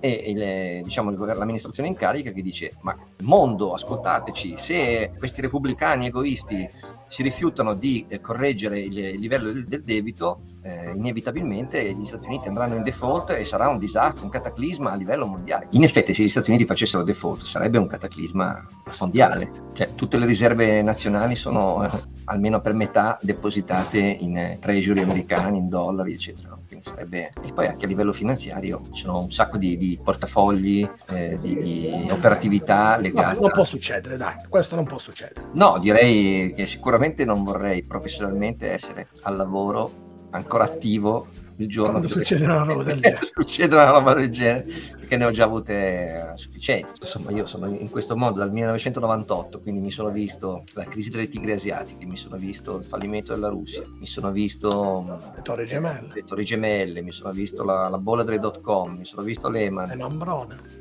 E 0.00 0.10
il, 0.10 0.84
diciamo, 0.84 1.10
l'amministrazione 1.12 1.88
in 1.88 1.94
carica 1.94 2.30
che 2.30 2.42
dice 2.42 2.76
ma 2.82 2.94
mondo, 3.22 3.72
ascoltateci, 3.72 4.58
se 4.58 5.12
questi 5.16 5.40
repubblicani 5.40 6.08
egoisti 6.08 6.68
si 7.14 7.22
rifiutano 7.22 7.74
di 7.74 8.04
eh, 8.08 8.20
correggere 8.20 8.80
il, 8.80 9.20
livello 9.20 9.52
del, 9.52 9.68
del 9.68 9.82
debito, 9.82 10.46
eh, 10.62 10.90
inevitabilmente 10.96 11.94
gli 11.94 12.04
Stati 12.04 12.26
Uniti 12.26 12.48
andranno 12.48 12.74
in 12.74 12.82
default 12.82 13.30
e 13.30 13.44
sarà 13.44 13.68
un 13.68 13.78
disastro, 13.78 14.24
un 14.24 14.30
cataclisma 14.30 14.90
a 14.90 14.96
livello 14.96 15.24
mondiale. 15.24 15.68
In 15.70 15.84
effetti, 15.84 16.12
se 16.12 16.24
gli 16.24 16.28
Stati 16.28 16.50
Uniti 16.50 16.66
facessero 16.66 17.04
default, 17.04 17.44
sarebbe 17.44 17.78
un 17.78 17.86
cataclisma 17.86 18.66
mondiale. 18.98 19.48
Cioè, 19.74 19.94
tutte 19.94 20.18
le 20.18 20.26
riserve 20.26 20.82
nazionali 20.82 21.36
sono 21.36 21.84
eh, 21.84 21.90
almeno 22.24 22.60
per 22.60 22.74
metà 22.74 23.16
depositate 23.22 24.00
in 24.00 24.36
eh, 24.36 24.58
treasury 24.60 25.02
americani, 25.02 25.58
in 25.58 25.68
dollari, 25.68 26.14
eccetera. 26.14 26.53
Sarebbe... 26.84 27.30
E 27.42 27.52
poi 27.54 27.66
anche 27.66 27.86
a 27.86 27.88
livello 27.88 28.12
finanziario 28.12 28.82
ci 28.92 29.02
sono 29.02 29.20
un 29.20 29.30
sacco 29.30 29.56
di, 29.56 29.78
di 29.78 29.98
portafogli, 30.02 30.86
eh, 31.08 31.38
di, 31.40 31.56
di, 31.56 32.08
operatività 32.10 32.98
legate. 32.98 33.36
No, 33.36 33.40
non 33.40 33.50
può 33.52 33.64
succedere, 33.64 34.18
dai, 34.18 34.34
questo 34.50 34.76
non 34.76 34.84
può 34.84 34.98
succedere. 34.98 35.46
No, 35.52 35.78
direi 35.78 36.52
che 36.52 36.66
sicuramente 36.66 37.24
non 37.24 37.42
vorrei 37.42 37.82
professionalmente 37.82 38.70
essere 38.70 39.08
al 39.22 39.36
lavoro 39.36 40.28
ancora 40.32 40.64
attivo 40.64 41.26
il 41.56 41.68
giorno 41.68 41.90
quando 41.92 42.08
succede 42.08 42.44
una 42.44 42.62
roba 42.62 42.82
del 42.82 42.98
genere. 43.00 43.18
Succede 43.22 43.74
una 43.74 43.90
roba 43.90 44.14
del 44.14 44.30
genere 44.30 44.66
perché 44.98 45.16
ne 45.16 45.24
ho 45.24 45.30
già 45.30 45.44
avute 45.44 46.32
a 46.32 46.36
sufficienza 46.36 46.94
insomma 47.00 47.30
io 47.30 47.46
sono 47.46 47.68
in 47.68 47.88
questo 47.90 48.16
mondo 48.16 48.38
dal 48.38 48.50
1998 48.50 49.60
quindi 49.60 49.80
mi 49.80 49.90
sono 49.90 50.10
visto 50.10 50.64
la 50.74 50.84
crisi 50.84 51.10
delle 51.10 51.28
tigri 51.28 51.52
asiatiche 51.52 52.06
mi 52.06 52.16
sono 52.16 52.36
visto 52.36 52.78
il 52.78 52.84
fallimento 52.84 53.32
della 53.34 53.48
Russia 53.48 53.82
mi 53.98 54.06
sono 54.06 54.30
visto 54.30 55.20
le 55.34 55.42
torri 55.42 55.66
gemelle. 55.66 56.10
le 56.12 56.24
torri 56.24 56.44
gemelle 56.44 57.02
mi 57.02 57.12
sono 57.12 57.32
visto 57.32 57.64
la, 57.64 57.88
la 57.88 57.98
bolla 57.98 58.22
delle 58.22 58.38
dot 58.38 58.60
com 58.60 58.96
mi 58.96 59.04
sono 59.04 59.22
visto 59.22 59.48
Lehman. 59.48 59.88
Lehman 59.88 60.18
Brothers 60.18 60.80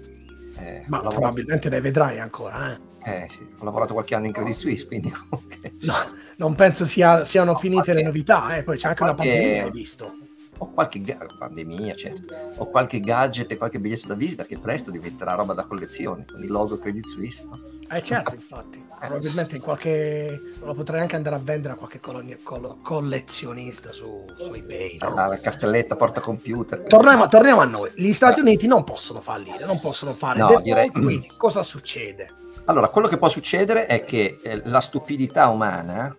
eh, 0.60 0.84
ma 0.88 1.00
probabilmente 1.00 1.70
ne 1.70 1.82
vedrai 1.82 2.20
ancora 2.20 2.74
eh. 2.74 2.92
Eh 3.06 3.28
sì, 3.30 3.46
ho 3.60 3.66
lavorato 3.66 3.92
qualche 3.92 4.16
anno 4.16 4.28
in 4.28 4.32
Credit 4.32 4.56
Suisse, 4.56 4.88
quindi 4.88 5.10
comunque... 5.12 5.74
No, 5.82 5.94
non 6.38 6.56
penso 6.56 6.86
sia, 6.86 7.26
siano 7.26 7.56
finite 7.56 7.82
qualche, 7.82 8.02
le 8.02 8.04
novità, 8.04 8.56
eh. 8.56 8.64
poi 8.64 8.78
c'è 8.78 8.88
anche 8.88 9.04
qualche, 9.04 9.28
una 9.28 9.34
pandemia, 9.34 9.64
hai 9.66 9.72
visto. 9.72 10.16
Ho 10.60 10.72
qualche 10.72 11.02
pandemia, 11.38 11.96
certo. 11.96 12.34
Ho 12.58 12.70
qualche 12.70 13.00
gadget 13.00 13.52
e 13.52 13.58
qualche 13.58 13.80
biglietto 13.80 14.08
da 14.08 14.14
visita 14.14 14.46
che 14.46 14.58
presto 14.58 14.92
diventerà 14.92 15.34
roba 15.34 15.54
da 15.54 15.66
collezione, 15.66 16.26
con 16.32 16.44
il 16.44 16.52
logo 16.52 16.78
Credit 16.78 17.06
Suisse. 17.06 17.44
No? 17.44 17.60
Eh 17.90 18.02
certo, 18.02 18.34
infatti. 18.34 18.82
Eh, 19.04 19.08
Probabilmente 19.08 19.58
in 19.58 19.62
qualche... 19.62 20.42
lo 20.62 20.74
potrei 20.74 21.02
anche 21.02 21.18
andare 21.18 21.36
a 21.36 21.40
vendere 21.40 21.74
a 21.74 21.76
qualche 21.76 22.00
colonia, 22.00 22.38
col- 22.42 22.78
collezionista 22.82 23.92
su, 23.92 24.24
su 24.38 24.54
eBay. 24.54 24.98
No? 25.02 25.14
La 25.14 25.38
cartelletta 25.42 25.98
porta 25.98 26.22
computer. 26.22 26.80
Torniamo, 26.88 27.28
torniamo, 27.28 27.60
a 27.60 27.66
noi. 27.66 27.92
Gli 27.96 28.14
Stati 28.14 28.40
Uniti 28.40 28.66
non 28.66 28.86
possono 28.86 29.20
fallire, 29.20 29.66
non 29.66 29.78
possono 29.82 30.14
fare 30.14 30.40
no, 30.40 30.48
default, 30.48 30.64
direi... 30.64 30.90
quindi 30.90 31.28
cosa 31.36 31.64
succede? 31.64 32.30
Allora, 32.66 32.88
quello 32.88 33.10
che 33.10 33.18
può 33.18 33.28
succedere 33.28 33.88
è 33.88 34.06
che 34.06 34.40
eh, 34.42 34.62
la 34.64 34.80
stupidità 34.80 35.50
umana, 35.50 36.16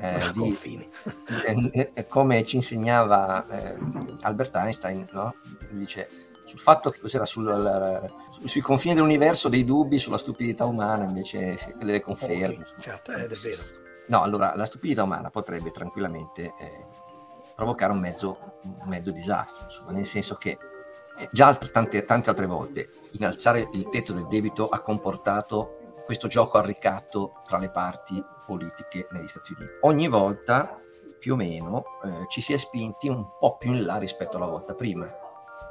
eh, 0.00 0.32
di, 0.32 0.88
eh, 1.44 1.90
eh, 1.92 2.06
come 2.06 2.44
ci 2.44 2.56
insegnava 2.56 3.46
eh, 3.48 3.76
Albert 4.22 4.54
Einstein, 4.54 5.08
no? 5.12 5.34
dice 5.70 6.08
sul 6.44 6.60
fatto 6.60 6.90
che 6.90 7.00
cos'era 7.00 7.26
sul, 7.26 7.44
la, 7.44 8.08
su, 8.30 8.46
sui 8.46 8.60
confini 8.60 8.94
dell'universo 8.94 9.48
dei 9.48 9.64
dubbi 9.64 9.98
sulla 9.98 10.16
stupidità 10.16 10.64
umana, 10.64 11.04
invece 11.04 11.58
sì, 11.58 11.74
delle 11.76 12.00
conferme. 12.00 12.64
Okay, 12.64 12.80
certo, 12.80 13.12
è 13.12 13.26
vero. 13.26 13.62
No, 14.06 14.22
allora 14.22 14.54
la 14.54 14.64
stupidità 14.64 15.02
umana 15.02 15.30
potrebbe 15.30 15.70
tranquillamente 15.70 16.54
eh, 16.58 16.86
provocare 17.54 17.92
un 17.92 17.98
mezzo, 17.98 18.54
un 18.62 18.88
mezzo 18.88 19.10
disastro, 19.10 19.64
insomma, 19.64 19.90
nel 19.90 20.06
senso 20.06 20.36
che 20.36 20.56
eh, 21.18 21.28
già 21.32 21.54
tante, 21.54 22.04
tante 22.04 22.30
altre 22.30 22.46
volte 22.46 22.88
innalzare 23.12 23.68
il 23.72 23.88
tetto 23.90 24.12
del 24.12 24.28
debito 24.28 24.68
ha 24.68 24.80
comportato 24.80 25.76
questo 26.06 26.28
gioco 26.28 26.56
al 26.56 26.64
ricatto 26.64 27.42
tra 27.46 27.58
le 27.58 27.68
parti 27.68 28.24
politiche 28.48 29.06
negli 29.10 29.28
Stati 29.28 29.54
Uniti. 29.56 29.72
Ogni 29.82 30.08
volta, 30.08 30.80
più 31.18 31.34
o 31.34 31.36
meno, 31.36 31.84
eh, 32.02 32.24
ci 32.28 32.40
si 32.40 32.54
è 32.54 32.56
spinti 32.56 33.08
un 33.08 33.26
po' 33.38 33.58
più 33.58 33.74
in 33.74 33.84
là 33.84 33.98
rispetto 33.98 34.38
alla 34.38 34.46
volta 34.46 34.74
prima. 34.74 35.06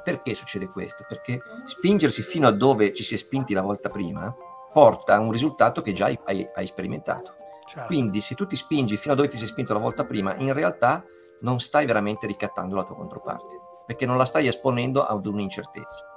Perché 0.04 0.34
succede 0.34 0.68
questo? 0.68 1.04
Perché 1.08 1.40
spingersi 1.64 2.22
fino 2.22 2.46
a 2.46 2.52
dove 2.52 2.94
ci 2.94 3.02
si 3.02 3.14
è 3.14 3.18
spinti 3.18 3.52
la 3.52 3.62
volta 3.62 3.90
prima 3.90 4.32
porta 4.72 5.14
a 5.14 5.18
un 5.18 5.32
risultato 5.32 5.82
che 5.82 5.92
già 5.92 6.06
hai, 6.06 6.18
hai, 6.24 6.48
hai 6.54 6.66
sperimentato. 6.66 7.34
Certo. 7.66 7.86
Quindi 7.86 8.20
se 8.20 8.34
tu 8.34 8.46
ti 8.46 8.56
spingi 8.56 8.96
fino 8.96 9.12
a 9.12 9.16
dove 9.16 9.28
ti 9.28 9.36
sei 9.36 9.48
spinto 9.48 9.72
la 9.72 9.80
volta 9.80 10.04
prima, 10.04 10.36
in 10.36 10.52
realtà 10.52 11.04
non 11.40 11.58
stai 11.60 11.84
veramente 11.84 12.26
ricattando 12.26 12.76
la 12.76 12.84
tua 12.84 12.96
controparte, 12.96 13.60
perché 13.86 14.06
non 14.06 14.16
la 14.16 14.24
stai 14.24 14.46
esponendo 14.46 15.04
ad 15.04 15.26
un'incertezza. 15.26 16.07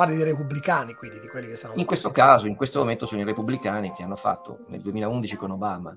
Parli 0.00 0.16
dei 0.16 0.24
repubblicani, 0.24 0.94
quindi 0.94 1.20
di 1.20 1.28
quelli 1.28 1.46
che 1.46 1.56
sono... 1.56 1.74
In 1.76 1.84
questo 1.84 2.10
caso, 2.10 2.46
in 2.46 2.56
questo 2.56 2.78
momento 2.78 3.04
sono 3.04 3.20
i 3.20 3.24
repubblicani 3.24 3.92
che 3.92 4.02
hanno 4.02 4.16
fatto 4.16 4.60
nel 4.68 4.80
2011 4.80 5.36
con 5.36 5.50
Obama, 5.50 5.94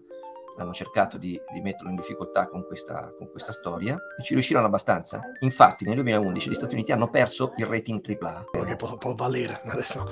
hanno 0.57 0.73
cercato 0.73 1.17
di, 1.17 1.39
di 1.53 1.61
metterlo 1.61 1.89
in 1.89 1.95
difficoltà 1.95 2.49
con 2.49 2.65
questa, 2.65 3.13
con 3.17 3.31
questa, 3.31 3.53
storia 3.53 3.95
e 4.19 4.21
ci 4.21 4.33
riuscirono 4.33 4.65
abbastanza. 4.65 5.21
Infatti 5.39 5.85
nel 5.85 5.93
2011 5.93 6.49
gli 6.49 6.53
Stati 6.53 6.73
Uniti 6.73 6.91
hanno 6.91 7.09
perso 7.09 7.53
il 7.55 7.65
rating 7.65 8.01
AAA. 8.05 8.65
Che 8.65 8.75
può, 8.75 8.97
può 8.97 9.13
valere 9.15 9.61
adesso, 9.67 10.05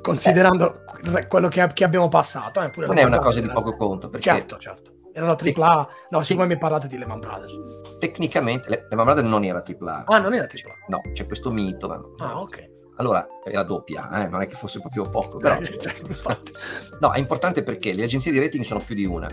considerando 0.00 0.82
eh. 1.16 1.26
quello 1.26 1.48
che, 1.48 1.66
che, 1.74 1.82
abbiamo 1.82 2.06
passato. 2.06 2.60
Eh, 2.62 2.70
non 2.76 2.96
è 2.96 3.02
una 3.02 3.18
cosa 3.18 3.40
di 3.40 3.50
poco 3.50 3.74
conto. 3.74 4.08
Perché 4.08 4.30
certo, 4.30 4.56
certo. 4.56 4.92
Erano 5.12 5.36
AAA. 5.36 5.88
No, 6.10 6.22
siccome 6.22 6.46
mi 6.46 6.52
hai 6.52 6.58
parlato 6.60 6.86
di 6.86 6.96
Lehman 6.96 7.18
Brothers. 7.18 7.58
Tecnicamente 7.98 8.86
Lehman 8.88 9.04
Brothers 9.04 9.26
non 9.28 9.42
era 9.42 9.60
AAA. 9.66 10.04
Ah, 10.06 10.20
non 10.20 10.32
era 10.32 10.44
AAA. 10.44 10.76
No, 10.86 11.00
c'è 11.12 11.26
questo 11.26 11.50
mito. 11.50 11.88
Ma... 11.88 12.00
Ah, 12.18 12.40
ok. 12.40 12.78
Allora, 13.00 13.26
era 13.42 13.62
doppia, 13.62 14.10
eh? 14.22 14.28
non 14.28 14.42
è 14.42 14.46
che 14.46 14.54
fosse 14.54 14.78
proprio 14.78 15.08
poco, 15.08 15.38
però... 15.38 15.56
no, 17.00 17.12
è 17.12 17.18
importante 17.18 17.62
perché 17.62 17.94
le 17.94 18.02
agenzie 18.02 18.30
di 18.30 18.38
rating 18.38 18.62
sono 18.62 18.80
più 18.80 18.94
di 18.94 19.06
una. 19.06 19.26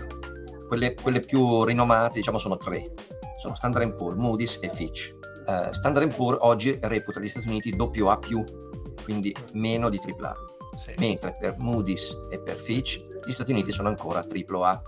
Quelle, 0.66 0.94
quelle 0.94 1.20
più 1.20 1.64
rinomate, 1.64 2.14
diciamo, 2.14 2.38
sono 2.38 2.56
tre. 2.56 2.94
Sono 3.38 3.54
Standard 3.54 3.94
Poor's, 3.94 4.16
Moody's 4.16 4.58
e 4.62 4.70
Fitch. 4.70 5.14
Uh, 5.46 5.70
Standard 5.70 6.14
Poor's 6.14 6.38
oggi 6.40 6.78
reputa 6.80 7.20
gli 7.20 7.28
Stati 7.28 7.46
Uniti 7.46 7.76
AA+, 7.78 8.18
quindi 9.04 9.36
meno 9.52 9.90
di 9.90 10.00
AAA. 10.02 10.34
Sì. 10.78 10.94
Mentre 10.96 11.36
per 11.38 11.56
Moody's 11.58 12.16
e 12.30 12.38
per 12.38 12.56
Fitch 12.56 13.04
gli 13.26 13.32
Stati 13.32 13.52
Uniti 13.52 13.70
sono 13.70 13.88
ancora 13.88 14.20
AAA. 14.20 14.82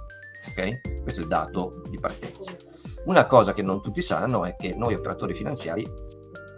Ok? 0.49 1.03
Questo 1.03 1.21
è 1.21 1.23
il 1.25 1.29
dato 1.29 1.83
di 1.91 1.99
partenza. 1.99 2.53
Una 3.05 3.27
cosa 3.27 3.53
che 3.53 3.61
non 3.61 3.83
tutti 3.83 4.01
sanno 4.01 4.47
è 4.47 4.57
che 4.57 4.75
noi 4.75 4.95
operatori 4.95 5.35
finanziari 5.35 5.87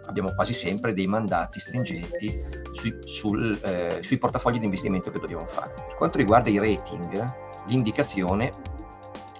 abbiamo 0.05 0.33
quasi 0.33 0.53
sempre 0.53 0.93
dei 0.93 1.07
mandati 1.07 1.59
stringenti 1.59 2.43
sui, 2.71 2.97
sul, 3.03 3.59
eh, 3.63 3.99
sui 4.01 4.17
portafogli 4.17 4.59
di 4.59 4.65
investimento 4.65 5.11
che 5.11 5.19
dobbiamo 5.19 5.47
fare. 5.47 5.73
Per 5.73 5.95
quanto 5.95 6.17
riguarda 6.17 6.49
i 6.49 6.57
rating, 6.57 7.33
l'indicazione 7.67 8.51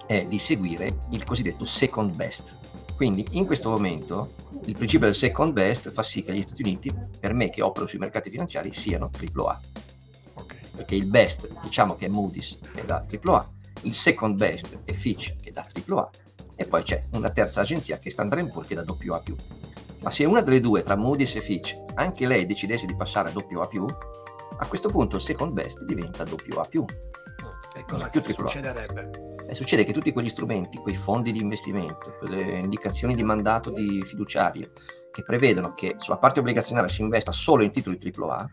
è 0.06 0.24
di 0.26 0.38
seguire 0.38 0.98
il 1.10 1.24
cosiddetto 1.24 1.64
second 1.64 2.14
best. 2.14 2.56
Quindi 2.96 3.26
in 3.32 3.46
questo 3.46 3.70
momento 3.70 4.34
il 4.66 4.76
principio 4.76 5.06
del 5.06 5.14
second 5.14 5.52
best 5.52 5.90
fa 5.90 6.02
sì 6.02 6.22
che 6.22 6.32
gli 6.32 6.42
Stati 6.42 6.62
Uniti, 6.62 6.94
per 7.18 7.34
me 7.34 7.50
che 7.50 7.62
opero 7.62 7.86
sui 7.86 7.98
mercati 7.98 8.30
finanziari, 8.30 8.72
siano 8.72 9.10
AAA. 9.10 9.60
Okay. 10.34 10.58
Perché 10.76 10.94
il 10.94 11.06
best 11.06 11.48
diciamo 11.60 11.96
che 11.96 12.06
è 12.06 12.08
Moody's 12.08 12.58
che 12.72 12.82
è 12.82 12.84
da 12.84 13.04
AAA, 13.04 13.50
il 13.82 13.94
second 13.94 14.36
best 14.36 14.78
è 14.84 14.92
Fitch 14.92 15.36
che 15.40 15.50
è 15.50 15.52
da 15.52 15.66
AAA 15.86 16.10
e 16.56 16.66
poi 16.66 16.82
c'è 16.82 17.02
una 17.12 17.30
terza 17.30 17.62
agenzia 17.62 17.98
che 17.98 18.08
è 18.08 18.12
Standard 18.12 18.48
Poor's 18.48 18.68
che 18.68 18.74
è 18.74 18.82
da 18.82 18.84
AA+. 18.86 19.22
Ma 20.04 20.10
se 20.10 20.26
una 20.26 20.42
delle 20.42 20.60
due, 20.60 20.82
tra 20.82 20.96
Moody's 20.96 21.34
e 21.34 21.40
Fitch, 21.40 21.82
anche 21.94 22.26
lei 22.26 22.44
decidesse 22.44 22.84
di 22.84 22.94
passare 22.94 23.30
a 23.30 23.32
AA+, 23.32 23.86
a 24.58 24.66
questo 24.66 24.90
punto 24.90 25.16
il 25.16 25.22
second 25.22 25.52
best 25.52 25.82
diventa 25.84 26.24
AA+. 26.24 26.68
E 27.76 27.84
cosa 27.88 28.08
più 28.08 28.22
succederebbe? 28.22 29.34
Eh, 29.48 29.54
succede 29.54 29.84
che 29.84 29.92
tutti 29.92 30.12
quegli 30.12 30.28
strumenti, 30.28 30.76
quei 30.76 30.94
fondi 30.94 31.32
di 31.32 31.40
investimento, 31.40 32.16
quelle 32.18 32.58
indicazioni 32.58 33.14
di 33.14 33.22
mandato 33.22 33.70
di 33.70 34.02
fiduciario 34.04 34.72
che 35.10 35.22
prevedono 35.22 35.72
che 35.74 35.96
sulla 35.98 36.18
parte 36.18 36.40
obbligazionaria 36.40 36.88
si 36.88 37.00
investa 37.00 37.32
solo 37.32 37.62
in 37.62 37.70
titoli 37.70 37.98
AAA, 37.98 38.50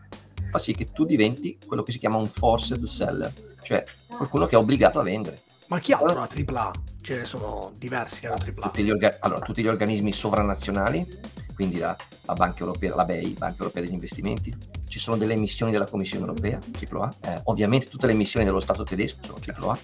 fa 0.50 0.58
sì 0.58 0.74
che 0.74 0.90
tu 0.90 1.04
diventi 1.04 1.58
quello 1.66 1.82
che 1.82 1.92
si 1.92 1.98
chiama 1.98 2.16
un 2.16 2.28
forced 2.28 2.82
seller, 2.84 3.32
cioè 3.62 3.84
qualcuno 4.08 4.46
che 4.46 4.54
è 4.54 4.58
obbligato 4.58 5.00
a 5.00 5.02
vendere. 5.02 5.40
Ma 5.68 5.78
chi 5.80 5.92
ha 5.92 5.98
AAA? 5.98 6.70
Ce 7.00 7.16
ne 7.16 7.24
sono 7.24 7.72
diversi 7.76 8.20
che 8.20 8.26
hanno 8.26 8.36
AAA. 8.36 8.52
Tutti 8.60 8.82
gli, 8.82 8.90
orga- 8.90 9.16
allora, 9.20 9.40
tutti 9.40 9.62
gli 9.62 9.68
organismi 9.68 10.12
sovranazionali 10.12 11.06
quindi 11.54 11.78
la, 11.78 11.96
la 12.22 12.32
Banca 12.34 12.60
Europea, 12.60 12.94
la 12.94 13.04
BEI, 13.04 13.34
Banca 13.38 13.58
Europea 13.58 13.82
degli 13.82 13.92
Investimenti. 13.92 14.54
Ci 14.88 14.98
sono 14.98 15.16
delle 15.16 15.34
emissioni 15.34 15.72
della 15.72 15.86
Commissione 15.86 16.26
Europea, 16.26 16.58
AAA. 16.58 17.14
Eh, 17.20 17.40
ovviamente 17.44 17.88
tutte 17.88 18.06
le 18.06 18.12
emissioni 18.12 18.44
dello 18.44 18.60
Stato 18.60 18.84
tedesco 18.84 19.20
sono 19.22 19.38
AAA. 19.44 19.78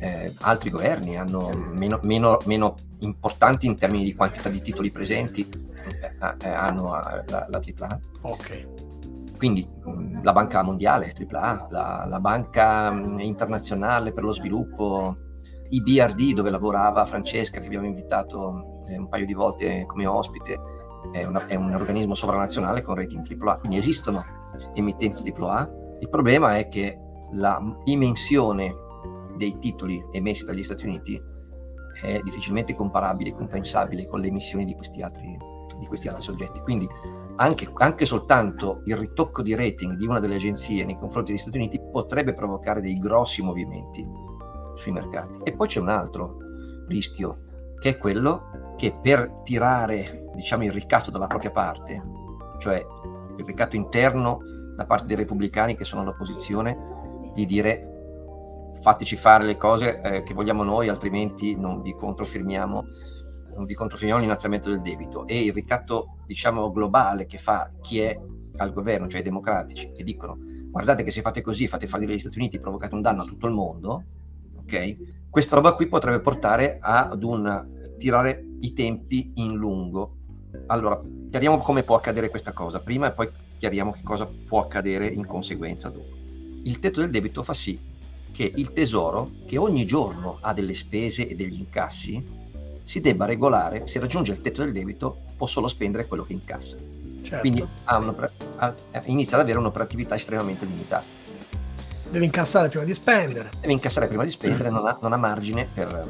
Eh, 0.00 0.34
altri 0.40 0.70
governi 0.70 1.16
hanno 1.16 1.50
meno, 1.50 1.98
meno, 2.02 2.38
meno, 2.44 2.74
importanti 3.00 3.66
in 3.66 3.76
termini 3.76 4.04
di 4.04 4.14
quantità 4.14 4.48
di 4.48 4.60
titoli 4.60 4.90
presenti, 4.90 5.48
eh, 5.48 6.14
eh 6.42 6.48
hanno 6.48 6.90
la, 6.90 7.46
la 7.48 7.60
AAA. 7.60 8.00
Ok 8.22 8.66
quindi 9.38 9.66
la 10.20 10.32
Banca 10.32 10.62
Mondiale, 10.64 11.14
AAA, 11.16 11.68
la, 11.70 12.06
la 12.08 12.20
Banca 12.20 12.90
Internazionale 13.18 14.12
per 14.12 14.24
lo 14.24 14.32
Sviluppo, 14.32 15.16
i 15.70 15.80
BRD 15.80 16.34
dove 16.34 16.50
lavorava 16.50 17.04
Francesca 17.04 17.60
che 17.60 17.66
abbiamo 17.66 17.86
invitato 17.86 18.77
eh, 18.77 18.77
un 18.96 19.08
paio 19.08 19.26
di 19.26 19.34
volte 19.34 19.84
come 19.86 20.06
ospite, 20.06 20.58
è, 21.12 21.24
una, 21.24 21.46
è, 21.46 21.54
un 21.54 21.74
organismo 21.74 22.14
sovranazionale 22.14 22.82
con 22.82 22.94
rating 22.94 23.26
AAA, 23.26 23.58
quindi 23.58 23.78
esistono 23.78 24.24
emittenti 24.74 25.32
AAA. 25.32 25.70
Il 26.00 26.08
problema 26.08 26.56
è 26.56 26.68
che 26.68 26.98
la 27.32 27.60
dimensione 27.84 28.74
dei 29.36 29.58
titoli 29.58 30.04
emessi 30.12 30.44
dagli 30.44 30.62
Stati 30.62 30.86
Uniti 30.86 31.20
è 32.02 32.20
difficilmente 32.22 32.74
comparabile, 32.74 33.34
compensabile 33.34 34.06
con 34.06 34.20
le 34.20 34.28
emissioni 34.28 34.64
di 34.64 34.74
questi 34.74 35.02
altri, 35.02 35.36
di 35.78 35.86
questi 35.86 36.08
altri 36.08 36.22
soggetti. 36.22 36.60
Quindi 36.60 36.88
anche, 37.36 37.70
anche, 37.74 38.06
soltanto 38.06 38.82
il 38.84 38.96
ritocco 38.96 39.42
di 39.42 39.54
rating 39.54 39.96
di 39.96 40.06
una 40.06 40.20
delle 40.20 40.36
agenzie 40.36 40.84
nei 40.84 40.96
confronti 40.96 41.32
degli 41.32 41.40
Stati 41.40 41.58
Uniti 41.58 41.80
potrebbe 41.80 42.34
provocare 42.34 42.80
dei 42.80 42.98
grossi 42.98 43.42
movimenti 43.42 44.06
sui 44.74 44.92
mercati. 44.92 45.40
E 45.44 45.52
poi 45.52 45.66
c'è 45.66 45.80
un 45.80 45.88
altro 45.88 46.36
rischio, 46.88 47.36
che 47.80 47.90
è 47.90 47.98
quello 47.98 48.74
che 48.76 48.96
per 49.00 49.40
tirare 49.44 50.24
diciamo, 50.34 50.64
il 50.64 50.72
ricatto 50.72 51.10
dalla 51.10 51.26
propria 51.26 51.50
parte, 51.50 52.02
cioè 52.58 52.84
il 53.36 53.44
ricatto 53.44 53.76
interno 53.76 54.38
da 54.76 54.86
parte 54.86 55.06
dei 55.06 55.16
repubblicani 55.16 55.76
che 55.76 55.84
sono 55.84 56.02
all'opposizione, 56.02 56.76
di 57.34 57.46
dire 57.46 57.88
fateci 58.80 59.16
fare 59.16 59.44
le 59.44 59.56
cose 59.56 60.00
eh, 60.00 60.22
che 60.22 60.34
vogliamo 60.34 60.62
noi, 60.62 60.88
altrimenti 60.88 61.56
non 61.56 61.82
vi 61.82 61.94
controfirmiamo, 61.94 62.84
non 63.56 63.64
vi 63.64 63.74
controfirmiamo 63.74 64.20
l'innalzamento 64.20 64.68
del 64.68 64.82
debito. 64.82 65.26
E 65.26 65.44
il 65.44 65.52
ricatto, 65.52 66.18
diciamo, 66.26 66.70
globale 66.70 67.26
che 67.26 67.38
fa 67.38 67.70
chi 67.80 68.00
è 68.00 68.16
al 68.56 68.72
governo, 68.72 69.08
cioè 69.08 69.20
i 69.20 69.24
democratici, 69.24 69.92
che 69.96 70.04
dicono 70.04 70.38
guardate 70.70 71.02
che 71.02 71.10
se 71.10 71.22
fate 71.22 71.40
così, 71.40 71.66
fate 71.66 71.86
fallire 71.86 72.14
gli 72.14 72.18
Stati 72.18 72.38
Uniti, 72.38 72.60
provocate 72.60 72.94
un 72.94 73.02
danno 73.02 73.22
a 73.22 73.24
tutto 73.24 73.46
il 73.46 73.52
mondo, 73.52 74.04
ok? 74.68 75.30
Questa 75.30 75.56
roba 75.56 75.72
qui 75.72 75.86
potrebbe 75.86 76.20
portare 76.20 76.78
ad 76.80 77.22
un 77.22 77.66
tirare 77.98 78.44
i 78.60 78.72
tempi 78.72 79.32
in 79.36 79.54
lungo. 79.54 80.16
Allora, 80.66 81.00
chiariamo 81.30 81.58
come 81.58 81.82
può 81.82 81.96
accadere 81.96 82.28
questa 82.28 82.52
cosa 82.52 82.80
prima 82.80 83.08
e 83.08 83.12
poi 83.12 83.28
chiariamo 83.58 83.92
che 83.92 84.02
cosa 84.02 84.26
può 84.26 84.60
accadere 84.60 85.06
in 85.06 85.26
conseguenza 85.26 85.88
dopo. 85.88 86.16
Il 86.64 86.78
tetto 86.78 87.00
del 87.00 87.10
debito 87.10 87.42
fa 87.42 87.54
sì 87.54 87.78
che 88.30 88.52
il 88.54 88.72
tesoro, 88.72 89.30
che 89.46 89.56
ogni 89.56 89.84
giorno 89.84 90.38
ha 90.40 90.52
delle 90.52 90.74
spese 90.74 91.26
e 91.26 91.34
degli 91.34 91.58
incassi, 91.58 92.24
si 92.82 93.00
debba 93.00 93.24
regolare, 93.24 93.86
se 93.86 93.98
raggiunge 93.98 94.32
il 94.32 94.40
tetto 94.40 94.62
del 94.62 94.72
debito, 94.72 95.24
può 95.36 95.46
solo 95.46 95.66
spendere 95.66 96.06
quello 96.06 96.24
che 96.24 96.34
incassa. 96.34 96.76
Certo. 97.20 97.40
Quindi 97.40 97.66
ha 97.84 98.14
ha, 98.56 98.74
inizia 99.06 99.36
ad 99.36 99.42
avere 99.42 99.58
un'operatività 99.58 100.14
estremamente 100.14 100.64
limitata. 100.64 101.17
Deve 102.10 102.24
incassare 102.24 102.68
prima 102.68 102.84
di 102.84 102.94
spendere. 102.94 103.50
Deve 103.60 103.72
incassare 103.72 104.06
prima 104.06 104.24
di 104.24 104.30
spendere, 104.30 104.70
non 104.70 104.86
ha, 104.86 104.98
non 105.02 105.12
ha 105.12 105.16
margine 105.16 105.68
per, 105.72 106.08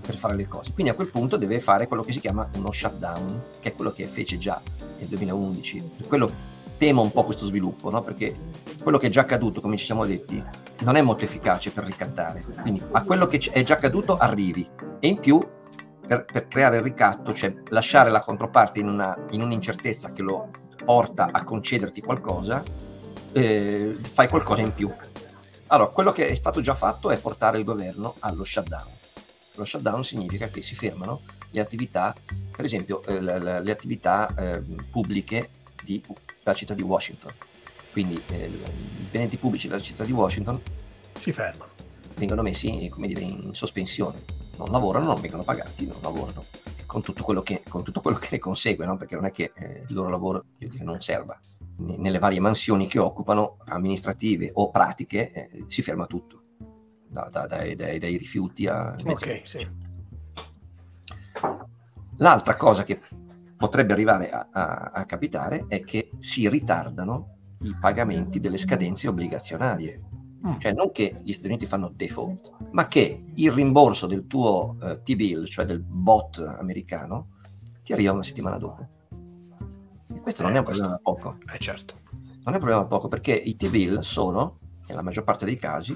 per, 0.00 0.14
fare 0.14 0.36
le 0.36 0.46
cose. 0.46 0.72
Quindi 0.72 0.92
a 0.92 0.94
quel 0.94 1.08
punto 1.08 1.36
deve 1.36 1.58
fare 1.58 1.88
quello 1.88 2.02
che 2.02 2.12
si 2.12 2.20
chiama 2.20 2.48
uno 2.56 2.70
shutdown, 2.70 3.42
che 3.60 3.70
è 3.70 3.74
quello 3.74 3.90
che 3.90 4.04
fece 4.06 4.36
già 4.36 4.60
nel 4.98 5.08
2011. 5.08 5.90
Quello 6.06 6.30
temo 6.76 7.00
un 7.00 7.12
po' 7.12 7.24
questo 7.24 7.46
sviluppo, 7.46 7.90
no? 7.90 8.02
perché 8.02 8.36
quello 8.82 8.98
che 8.98 9.06
è 9.06 9.10
già 9.10 9.22
accaduto, 9.22 9.62
come 9.62 9.76
ci 9.78 9.86
siamo 9.86 10.04
detti, 10.04 10.42
non 10.80 10.96
è 10.96 11.00
molto 11.00 11.24
efficace 11.24 11.70
per 11.70 11.84
ricattare. 11.84 12.44
Quindi 12.60 12.82
a 12.90 13.02
quello 13.02 13.26
che 13.26 13.40
è 13.52 13.62
già 13.62 13.74
accaduto 13.74 14.18
arrivi 14.18 14.68
e 15.00 15.08
in 15.08 15.18
più 15.18 15.42
per, 16.06 16.26
per 16.26 16.46
creare 16.46 16.76
il 16.76 16.82
ricatto, 16.82 17.32
cioè 17.32 17.54
lasciare 17.68 18.10
la 18.10 18.20
controparte 18.20 18.80
in, 18.80 18.88
una, 18.88 19.16
in 19.30 19.40
un'incertezza 19.40 20.10
che 20.10 20.20
lo 20.20 20.50
porta 20.84 21.30
a 21.32 21.42
concederti 21.42 22.02
qualcosa, 22.02 22.62
eh, 23.34 23.92
fai 23.94 24.28
qualcosa 24.28 24.62
in 24.62 24.72
più. 24.72 24.90
Allora, 25.68 25.88
quello 25.88 26.12
che 26.12 26.28
è 26.28 26.34
stato 26.34 26.60
già 26.60 26.74
fatto 26.74 27.10
è 27.10 27.18
portare 27.18 27.58
il 27.58 27.64
governo 27.64 28.14
allo 28.20 28.44
shutdown. 28.44 28.92
Lo 29.56 29.64
shutdown 29.64 30.04
significa 30.04 30.48
che 30.48 30.62
si 30.62 30.74
fermano 30.74 31.22
le 31.50 31.60
attività, 31.60 32.14
per 32.54 32.64
esempio 32.64 33.02
eh, 33.04 33.20
le, 33.20 33.60
le, 33.60 33.70
attività 33.70 34.32
eh, 34.36 34.62
pubbliche 34.90 35.50
di, 35.82 36.02
della 36.42 36.56
città 36.56 36.74
di 36.74 36.82
Washington. 36.82 37.32
Quindi 37.90 38.20
eh, 38.30 38.46
i 38.46 39.02
dipendenti 39.02 39.36
pubblici 39.36 39.68
della 39.68 39.80
città 39.80 40.04
di 40.04 40.12
Washington 40.12 40.60
si 41.18 41.32
fermano. 41.32 41.72
Vengono 42.16 42.42
messi 42.42 42.88
come 42.88 43.08
dire, 43.08 43.20
in 43.20 43.54
sospensione. 43.54 44.22
Non 44.58 44.70
lavorano, 44.70 45.06
non 45.06 45.20
vengono 45.20 45.42
pagati, 45.42 45.86
non 45.86 45.98
lavorano. 46.02 46.44
Con 46.86 47.02
tutto 47.02 47.24
quello 47.24 47.42
che, 47.42 47.62
tutto 47.64 48.00
quello 48.00 48.18
che 48.18 48.28
ne 48.30 48.38
consegue, 48.38 48.86
no? 48.86 48.96
perché 48.96 49.16
non 49.16 49.24
è 49.24 49.32
che 49.32 49.52
eh, 49.56 49.84
il 49.88 49.94
loro 49.94 50.10
lavoro 50.10 50.44
dire, 50.56 50.84
non 50.84 51.00
serva 51.00 51.38
nelle 51.76 52.18
varie 52.18 52.40
mansioni 52.40 52.86
che 52.86 52.98
occupano, 52.98 53.58
amministrative 53.66 54.50
o 54.54 54.70
pratiche, 54.70 55.32
eh, 55.32 55.64
si 55.66 55.82
ferma 55.82 56.06
tutto, 56.06 56.42
da, 57.08 57.28
da, 57.30 57.46
dai, 57.46 57.74
dai, 57.74 57.98
dai, 57.98 58.16
rifiuti 58.16 58.66
a... 58.66 58.96
Ok, 59.04 59.42
sì. 59.44 59.68
L'altra 62.18 62.56
cosa 62.56 62.84
che 62.84 63.00
potrebbe 63.56 63.92
arrivare 63.92 64.30
a, 64.30 64.48
a, 64.52 64.90
a 64.94 65.04
capitare 65.04 65.66
è 65.68 65.82
che 65.82 66.10
si 66.18 66.48
ritardano 66.48 67.36
i 67.62 67.76
pagamenti 67.80 68.40
delle 68.40 68.56
scadenze 68.56 69.08
obbligazionarie. 69.08 70.00
Mm. 70.46 70.58
Cioè 70.58 70.72
non 70.74 70.92
che 70.92 71.18
gli 71.22 71.32
Stati 71.32 71.48
Uniti 71.48 71.66
fanno 71.66 71.88
default, 71.88 72.52
ma 72.72 72.86
che 72.86 73.24
il 73.34 73.50
rimborso 73.50 74.06
del 74.06 74.26
tuo 74.26 74.76
uh, 74.80 75.02
T-bill, 75.02 75.46
cioè 75.46 75.64
del 75.64 75.80
bot 75.80 76.38
americano, 76.38 77.30
ti 77.82 77.92
arriva 77.92 78.12
una 78.12 78.22
settimana 78.22 78.58
dopo. 78.58 78.88
Questo 80.24 80.40
eh, 80.40 80.46
non 80.46 80.54
è 80.54 80.58
un 80.58 80.64
problema 80.64 80.88
da 80.88 81.00
poco. 81.02 81.36
Eh 81.54 81.58
certo. 81.58 82.00
Non 82.10 82.54
è 82.54 82.56
un 82.56 82.58
problema 82.58 82.80
da 82.80 82.86
poco 82.86 83.08
perché 83.08 83.34
i 83.34 83.56
T-bill 83.56 84.00
sono, 84.00 84.58
nella 84.86 85.02
maggior 85.02 85.22
parte 85.22 85.44
dei 85.44 85.56
casi, 85.56 85.94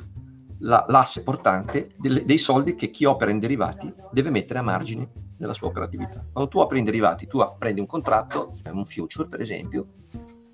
la, 0.59 0.85
l'asse 0.87 1.23
portante 1.23 1.95
delle, 1.97 2.27
dei 2.27 2.37
soldi 2.37 2.75
che 2.75 2.91
chi 2.91 3.07
opera 3.07 3.31
in 3.31 3.39
derivati 3.39 3.91
deve 4.13 4.29
mettere 4.29 4.59
a 4.59 4.63
margine 4.63 5.09
della 5.35 5.55
sua 5.55 5.69
operatività. 5.69 6.23
Quando 6.31 6.51
tu 6.51 6.59
operi 6.59 6.81
in 6.81 6.85
derivati, 6.85 7.27
tu 7.27 7.43
prendi 7.59 7.81
un 7.81 7.87
contratto, 7.87 8.53
un 8.71 8.85
future 8.85 9.29
per 9.29 9.41
esempio, 9.41 9.87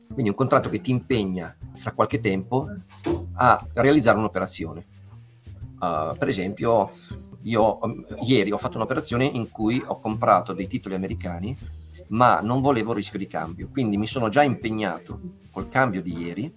quindi 0.07 0.29
un 0.29 0.37
contratto 0.37 0.69
che 0.69 0.81
ti 0.81 0.93
impegna 0.93 1.57
fra 1.73 1.91
qualche 1.95 2.21
tempo 2.21 2.69
a 3.33 3.67
realizzare 3.73 4.19
un'operazione. 4.19 4.87
Uh, 5.81 6.17
per 6.17 6.29
esempio, 6.29 6.93
io 7.45 7.79
um, 7.83 8.05
ieri 8.23 8.53
ho 8.53 8.59
fatto 8.59 8.77
un'operazione 8.77 9.25
in 9.25 9.51
cui 9.51 9.83
ho 9.85 10.01
comprato 10.01 10.53
dei 10.53 10.67
titoli 10.67 10.95
americani, 10.95 11.57
ma 12.09 12.41
non 12.41 12.61
volevo 12.61 12.91
il 12.91 12.97
rischio 12.97 13.19
di 13.19 13.27
cambio, 13.27 13.69
quindi 13.71 13.97
mi 13.97 14.07
sono 14.07 14.29
già 14.29 14.43
impegnato 14.43 15.21
col 15.51 15.69
cambio 15.69 16.03
di 16.03 16.17
ieri 16.17 16.53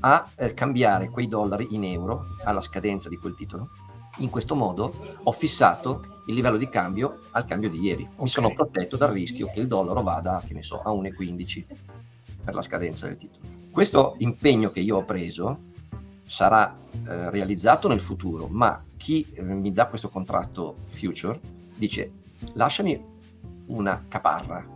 a 0.00 0.28
eh, 0.36 0.54
cambiare 0.54 1.10
quei 1.10 1.28
dollari 1.28 1.68
in 1.70 1.84
euro 1.84 2.36
alla 2.44 2.60
scadenza 2.60 3.08
di 3.08 3.16
quel 3.16 3.34
titolo. 3.34 3.70
In 4.18 4.30
questo 4.30 4.54
modo 4.54 5.18
ho 5.22 5.32
fissato 5.32 6.00
il 6.26 6.34
livello 6.34 6.56
di 6.56 6.68
cambio 6.68 7.20
al 7.32 7.44
cambio 7.44 7.68
di 7.68 7.80
ieri. 7.80 8.08
Mi 8.18 8.28
sono 8.28 8.52
protetto 8.52 8.96
dal 8.96 9.10
rischio 9.10 9.50
che 9.52 9.60
il 9.60 9.66
dollaro 9.66 10.02
vada, 10.02 10.42
che 10.46 10.54
ne 10.54 10.62
so, 10.62 10.80
a 10.80 10.90
1,15 10.90 11.64
per 12.42 12.54
la 12.54 12.62
scadenza 12.62 13.06
del 13.06 13.18
titolo. 13.18 13.44
Questo 13.70 14.14
impegno 14.18 14.70
che 14.70 14.80
io 14.80 14.96
ho 14.96 15.04
preso 15.04 15.74
sarà 16.26 16.76
eh, 17.08 17.30
realizzato 17.30 17.88
nel 17.88 18.00
futuro, 18.00 18.48
ma 18.48 18.82
chi 18.96 19.26
eh, 19.34 19.42
mi 19.42 19.72
dà 19.72 19.86
questo 19.86 20.08
contratto 20.08 20.78
future 20.88 21.38
dice 21.76 22.10
lasciami 22.54 23.14
una 23.66 24.04
caparra 24.08 24.74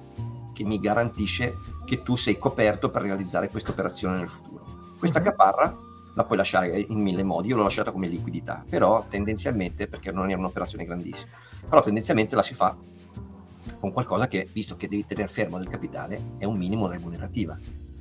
che 0.53 0.65
mi 0.65 0.79
garantisce 0.79 1.57
che 1.85 2.03
tu 2.03 2.17
sei 2.17 2.39
coperto 2.39 2.91
per 2.91 3.03
realizzare 3.03 3.49
questa 3.49 3.71
operazione 3.71 4.19
nel 4.19 4.29
futuro. 4.29 4.95
Questa 4.99 5.19
mhm. 5.19 5.25
caparra 5.25 5.79
la 6.15 6.25
puoi 6.25 6.39
lasciare 6.39 6.79
in 6.79 7.01
mille 7.01 7.23
modi, 7.23 7.49
io 7.49 7.57
l'ho 7.57 7.63
lasciata 7.63 7.93
come 7.93 8.07
liquidità, 8.07 8.65
però 8.69 9.05
tendenzialmente, 9.09 9.87
perché 9.87 10.13
non 10.13 10.29
era 10.29 10.39
un'operazione 10.39 10.85
grandissima, 10.85 11.31
però 11.69 11.81
tendenzialmente 11.81 12.35
la 12.35 12.43
si 12.43 12.55
fa 12.55 12.77
con 13.79 13.93
qualcosa 13.93 14.29
che, 14.29 14.49
visto 14.53 14.77
che 14.77 14.89
devi 14.89 15.07
tenere 15.07 15.29
fermo 15.29 15.59
del 15.59 15.69
capitale, 15.69 16.35
è 16.39 16.45
un 16.45 16.57
minimo 16.57 16.87
remunerativa. 16.87 17.57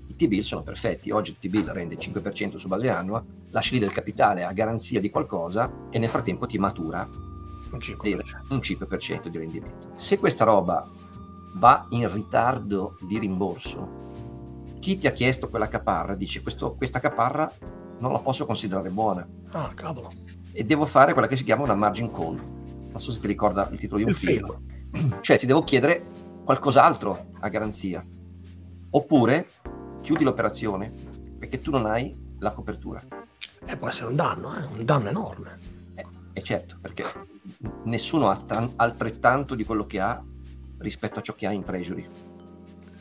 I 0.10 0.16
T-bill 0.16 0.42
sono 0.42 0.64
perfetti, 0.64 1.12
oggi 1.12 1.32
il 1.32 1.38
T-bill 1.38 1.72
rende 1.72 1.94
il 1.94 2.00
5% 2.00 2.56
su 2.56 2.68
base 2.68 2.90
annua, 2.90 3.24
lasci 3.52 3.74
lì 3.74 3.80
del 3.80 3.92
capitale 3.92 4.44
a 4.44 4.52
garanzia 4.52 5.00
di 5.00 5.12
qualcosa 5.12 5.72
e 5.92 6.00
nel 6.00 6.10
frattempo 6.10 6.48
ti 6.48 6.58
matura 6.58 7.08
un 7.08 7.78
5%, 7.78 8.22
un 8.50 8.58
5% 8.58 9.28
di 9.28 9.38
rendimento. 9.38 9.92
Se 9.98 10.18
questa 10.18 10.46
roba 10.46 10.90
va 11.56 11.86
in 11.90 12.12
ritardo 12.12 12.98
di 13.02 13.20
rimborso, 13.20 14.08
chi 14.80 14.98
ti 14.98 15.06
ha 15.06 15.12
chiesto 15.12 15.48
quella 15.50 15.68
caparra 15.68 16.16
dice 16.16 16.42
questo, 16.42 16.74
questa 16.74 17.00
caparra 17.00 17.52
non 18.00 18.12
la 18.12 18.20
posso 18.20 18.48
considerare 18.48 18.90
buona. 18.90 19.28
Ah, 19.52 19.72
cavolo. 19.76 20.10
E 20.52 20.64
devo 20.64 20.86
fare 20.86 21.14
quella 21.14 21.28
che 21.28 21.36
si 21.36 21.44
chiama 21.44 21.64
una 21.64 21.76
margin 21.76 22.12
call. 22.12 22.40
Non 22.92 23.00
so 23.00 23.12
se 23.12 23.20
ti 23.20 23.28
ricorda 23.28 23.70
il 23.72 23.78
titolo 23.78 23.98
di 23.98 24.04
un 24.04 24.10
il 24.10 24.16
film. 24.16 24.58
film 24.92 25.18
cioè 25.22 25.38
ti 25.38 25.46
devo 25.46 25.64
chiedere 25.64 26.08
qualcos'altro 26.44 27.32
a 27.40 27.50
garanzia. 27.50 28.04
Oppure 28.92 29.48
chiudi 30.10 30.24
l'operazione 30.24 30.92
perché 31.38 31.60
tu 31.60 31.70
non 31.70 31.86
hai 31.86 32.36
la 32.40 32.52
copertura. 32.52 33.00
Eh, 33.64 33.78
può 33.78 33.90
essere 33.90 34.08
un 34.08 34.16
danno, 34.16 34.56
eh? 34.58 34.64
un 34.64 34.84
danno 34.84 35.10
enorme. 35.10 35.58
Eh, 35.94 36.06
eh 36.34 36.42
certo, 36.42 36.78
perché 36.82 37.04
nessuno 37.84 38.32
ha 38.32 38.38
t- 38.38 38.72
altrettanto 38.78 39.54
di 39.54 39.64
quello 39.64 39.86
che 39.86 40.00
ha 40.00 40.20
rispetto 40.80 41.20
a 41.20 41.22
ciò 41.22 41.36
che 41.36 41.46
ha 41.46 41.52
in 41.52 41.64
treasury. 41.64 42.08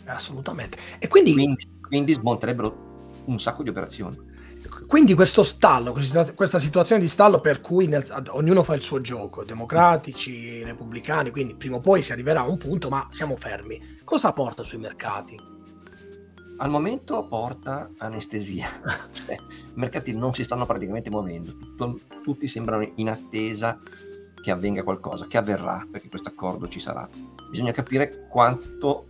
Assolutamente. 0.04 0.76
E 0.98 1.08
quindi... 1.08 1.32
quindi, 1.32 1.66
quindi 1.80 2.12
smonterebbero 2.12 3.06
un 3.24 3.40
sacco 3.40 3.62
di 3.62 3.70
operazioni. 3.70 4.26
Quindi 4.86 5.14
questo 5.14 5.42
stallo, 5.42 5.96
questa 6.34 6.58
situazione 6.58 7.00
di 7.00 7.08
stallo 7.08 7.40
per 7.40 7.62
cui 7.62 7.86
nel, 7.86 8.06
ognuno 8.32 8.62
fa 8.62 8.74
il 8.74 8.82
suo 8.82 9.00
gioco, 9.00 9.44
democratici, 9.44 10.62
repubblicani, 10.62 11.30
quindi 11.30 11.54
prima 11.54 11.76
o 11.76 11.80
poi 11.80 12.02
si 12.02 12.12
arriverà 12.12 12.40
a 12.40 12.48
un 12.48 12.58
punto, 12.58 12.90
ma 12.90 13.08
siamo 13.10 13.36
fermi. 13.36 13.96
Cosa 14.04 14.32
porta 14.32 14.62
sui 14.62 14.76
mercati? 14.76 15.56
Al 16.60 16.70
momento 16.70 17.24
porta 17.26 17.90
anestesia. 17.98 18.68
cioè, 19.12 19.34
I 19.34 19.72
mercati 19.74 20.16
non 20.16 20.34
si 20.34 20.42
stanno 20.42 20.66
praticamente 20.66 21.08
muovendo, 21.08 21.56
Tutto, 21.56 22.00
tutti 22.22 22.48
sembrano 22.48 22.90
in 22.96 23.08
attesa 23.08 23.78
che 24.40 24.50
avvenga 24.50 24.82
qualcosa, 24.82 25.26
che 25.28 25.36
avverrà, 25.36 25.86
perché 25.88 26.08
questo 26.08 26.30
accordo 26.30 26.66
ci 26.68 26.80
sarà. 26.80 27.08
Bisogna 27.48 27.70
capire 27.70 28.26
quanto 28.28 29.06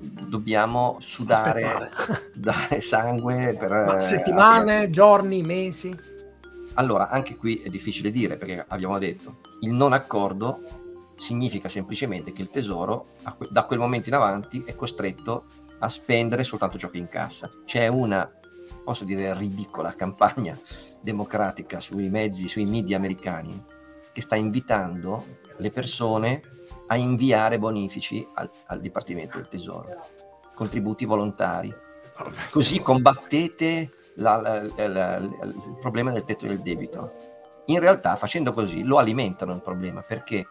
dobbiamo 0.00 0.96
sudare, 1.00 1.90
dare 2.34 2.80
sangue 2.80 3.54
per... 3.58 3.70
Ma 3.70 4.00
settimane, 4.00 4.72
avere... 4.76 4.90
giorni, 4.90 5.42
mesi? 5.42 5.94
Allora, 6.74 7.10
anche 7.10 7.36
qui 7.36 7.56
è 7.56 7.68
difficile 7.68 8.10
dire 8.10 8.36
perché 8.36 8.64
abbiamo 8.66 8.98
detto 8.98 9.36
il 9.60 9.70
non 9.70 9.92
accordo 9.92 10.60
significa 11.16 11.68
semplicemente 11.68 12.32
che 12.32 12.42
il 12.42 12.50
tesoro 12.50 13.08
da 13.50 13.64
quel 13.64 13.78
momento 13.78 14.08
in 14.08 14.16
avanti 14.16 14.62
è 14.66 14.74
costretto 14.74 15.44
a 15.84 15.88
spendere 15.88 16.44
soltanto 16.44 16.78
ciò 16.78 16.88
che 16.88 16.98
incassa. 16.98 17.50
C'è 17.64 17.86
una, 17.88 18.30
posso 18.82 19.04
dire, 19.04 19.36
ridicola 19.36 19.94
campagna 19.94 20.58
democratica 21.00 21.78
sui 21.78 22.08
mezzi, 22.08 22.48
sui 22.48 22.64
media 22.64 22.96
americani 22.96 23.72
che 24.10 24.22
sta 24.22 24.36
invitando 24.36 25.40
le 25.58 25.70
persone 25.70 26.40
a 26.86 26.96
inviare 26.96 27.58
bonifici 27.58 28.26
al, 28.34 28.50
al 28.66 28.80
Dipartimento 28.80 29.36
del 29.36 29.48
Tesoro, 29.48 29.88
contributi 30.54 31.04
volontari. 31.04 31.72
Così 32.50 32.80
combattete 32.80 33.90
la, 34.16 34.36
la, 34.36 34.88
la, 34.88 35.16
il 35.16 35.76
problema 35.80 36.12
del 36.12 36.24
tetto 36.24 36.46
del 36.46 36.60
debito. 36.60 37.12
In 37.66 37.80
realtà 37.80 38.14
facendo 38.16 38.52
così 38.52 38.84
lo 38.84 38.98
alimentano 38.98 39.52
il 39.52 39.62
problema 39.62 40.00
perché 40.02 40.46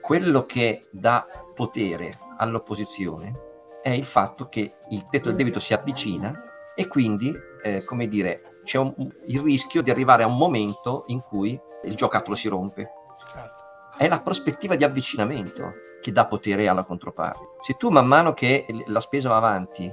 quello 0.00 0.44
che 0.44 0.86
dà 0.90 1.26
potere 1.54 2.18
all'opposizione 2.36 3.47
è 3.82 3.90
il 3.90 4.04
fatto 4.04 4.48
che 4.48 4.76
il 4.90 5.06
tetto 5.08 5.28
del 5.28 5.36
debito 5.36 5.60
si 5.60 5.74
avvicina 5.74 6.32
e 6.74 6.86
quindi, 6.86 7.32
eh, 7.62 7.84
come 7.84 8.08
dire, 8.08 8.60
c'è 8.64 8.78
un, 8.78 8.94
il 9.26 9.40
rischio 9.40 9.82
di 9.82 9.90
arrivare 9.90 10.22
a 10.22 10.26
un 10.26 10.36
momento 10.36 11.04
in 11.08 11.20
cui 11.20 11.58
il 11.84 11.94
giocattolo 11.94 12.36
si 12.36 12.48
rompe 12.48 12.92
è 13.96 14.06
la 14.08 14.20
prospettiva 14.20 14.76
di 14.76 14.84
avvicinamento 14.84 15.72
che 16.00 16.12
dà 16.12 16.26
potere 16.26 16.68
alla 16.68 16.84
controparte. 16.84 17.56
Se 17.60 17.74
tu 17.74 17.90
man 17.90 18.06
mano 18.06 18.32
che 18.32 18.66
la 18.86 19.00
spesa 19.00 19.28
va 19.28 19.36
avanti 19.36 19.90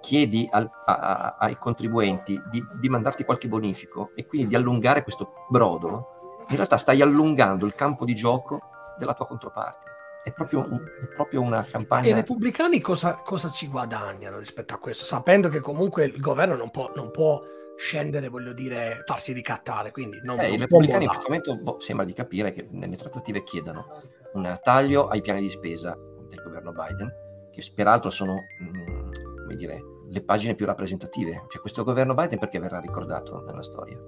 chiedi 0.00 0.48
al, 0.50 0.70
a, 0.86 0.94
a, 0.94 1.36
ai 1.38 1.56
contribuenti 1.56 2.40
di, 2.50 2.62
di, 2.78 2.88
mandarti 2.88 3.24
qualche 3.24 3.48
bonifico 3.48 4.12
e 4.14 4.26
quindi 4.26 4.48
di 4.48 4.54
allungare 4.54 5.02
questo 5.02 5.34
brodo, 5.48 6.44
in 6.48 6.56
realtà 6.56 6.78
stai 6.78 7.02
allungando 7.02 7.66
il 7.66 7.74
campo 7.74 8.04
di 8.04 8.14
gioco 8.14 8.60
della 8.98 9.14
tua 9.14 9.26
controparte. 9.26 9.88
È 10.22 10.32
proprio, 10.32 10.64
è 10.64 11.06
proprio 11.14 11.40
una 11.40 11.64
campagna. 11.64 12.06
E 12.06 12.10
i 12.10 12.12
repubblicani 12.12 12.80
cosa, 12.80 13.22
cosa, 13.24 13.50
ci 13.50 13.68
guadagnano 13.68 14.38
rispetto 14.38 14.74
a 14.74 14.78
questo? 14.78 15.04
Sapendo 15.04 15.48
che 15.48 15.60
comunque 15.60 16.04
il 16.04 16.20
governo 16.20 16.56
non 16.56 16.70
può, 16.70 16.90
non 16.94 17.10
può 17.10 17.40
scendere, 17.76 18.28
voglio 18.28 18.52
dire, 18.52 19.02
farsi 19.06 19.32
ricattare. 19.32 19.90
Quindi 19.90 20.20
non, 20.22 20.38
eh, 20.38 20.42
non 20.42 20.52
I 20.52 20.58
repubblicani 20.58 21.04
in 21.04 21.10
questo 21.10 21.28
momento 21.28 21.56
boh, 21.56 21.78
sembra 21.78 22.04
di 22.04 22.12
capire 22.12 22.52
che 22.52 22.68
nelle 22.70 22.96
trattative 22.96 23.42
chiedano 23.42 23.86
un 24.34 24.58
taglio 24.62 25.08
ai 25.08 25.22
piani 25.22 25.40
di 25.40 25.48
spesa 25.48 25.96
del 26.28 26.42
governo 26.42 26.72
Biden, 26.72 27.10
che 27.50 27.62
peraltro 27.74 28.10
sono, 28.10 28.34
mh, 28.34 28.64
mm, 28.64 29.10
come 29.42 29.56
dire, 29.56 29.80
le 30.10 30.22
pagine 30.22 30.54
più 30.54 30.66
rappresentative. 30.66 31.46
Cioè 31.48 31.60
questo 31.60 31.82
governo 31.82 32.14
Biden 32.14 32.38
perché 32.38 32.58
verrà 32.58 32.78
ricordato 32.78 33.42
nella 33.46 33.62
storia? 33.62 33.98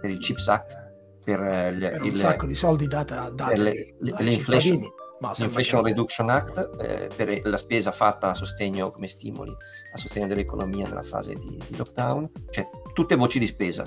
Per 0.00 0.08
il 0.08 0.18
CHIPS 0.18 0.48
Act? 0.48 0.86
Per, 1.24 1.42
eh, 1.42 1.72
le, 1.72 1.90
per 1.90 2.00
un 2.00 2.06
il, 2.06 2.16
sacco 2.16 2.46
di 2.46 2.54
soldi 2.54 2.86
dati 2.86 3.12
per 3.12 3.58
le, 3.58 3.94
le, 3.98 4.14
le 4.16 4.32
inflation, 4.32 4.80
L'Inflation 5.20 5.82
Reduction 5.82 6.30
Act 6.30 6.70
eh, 6.80 7.08
per 7.14 7.40
la 7.44 7.56
spesa 7.56 7.90
fatta 7.90 8.30
a 8.30 8.34
sostegno 8.34 8.90
come 8.90 9.08
stimoli 9.08 9.54
a 9.92 9.96
sostegno 9.96 10.26
dell'economia 10.26 10.86
nella 10.86 11.02
fase 11.02 11.34
di, 11.34 11.60
di 11.66 11.76
lockdown, 11.76 12.30
cioè 12.50 12.66
tutte 12.92 13.16
voci 13.16 13.38
di 13.38 13.46
spesa. 13.46 13.84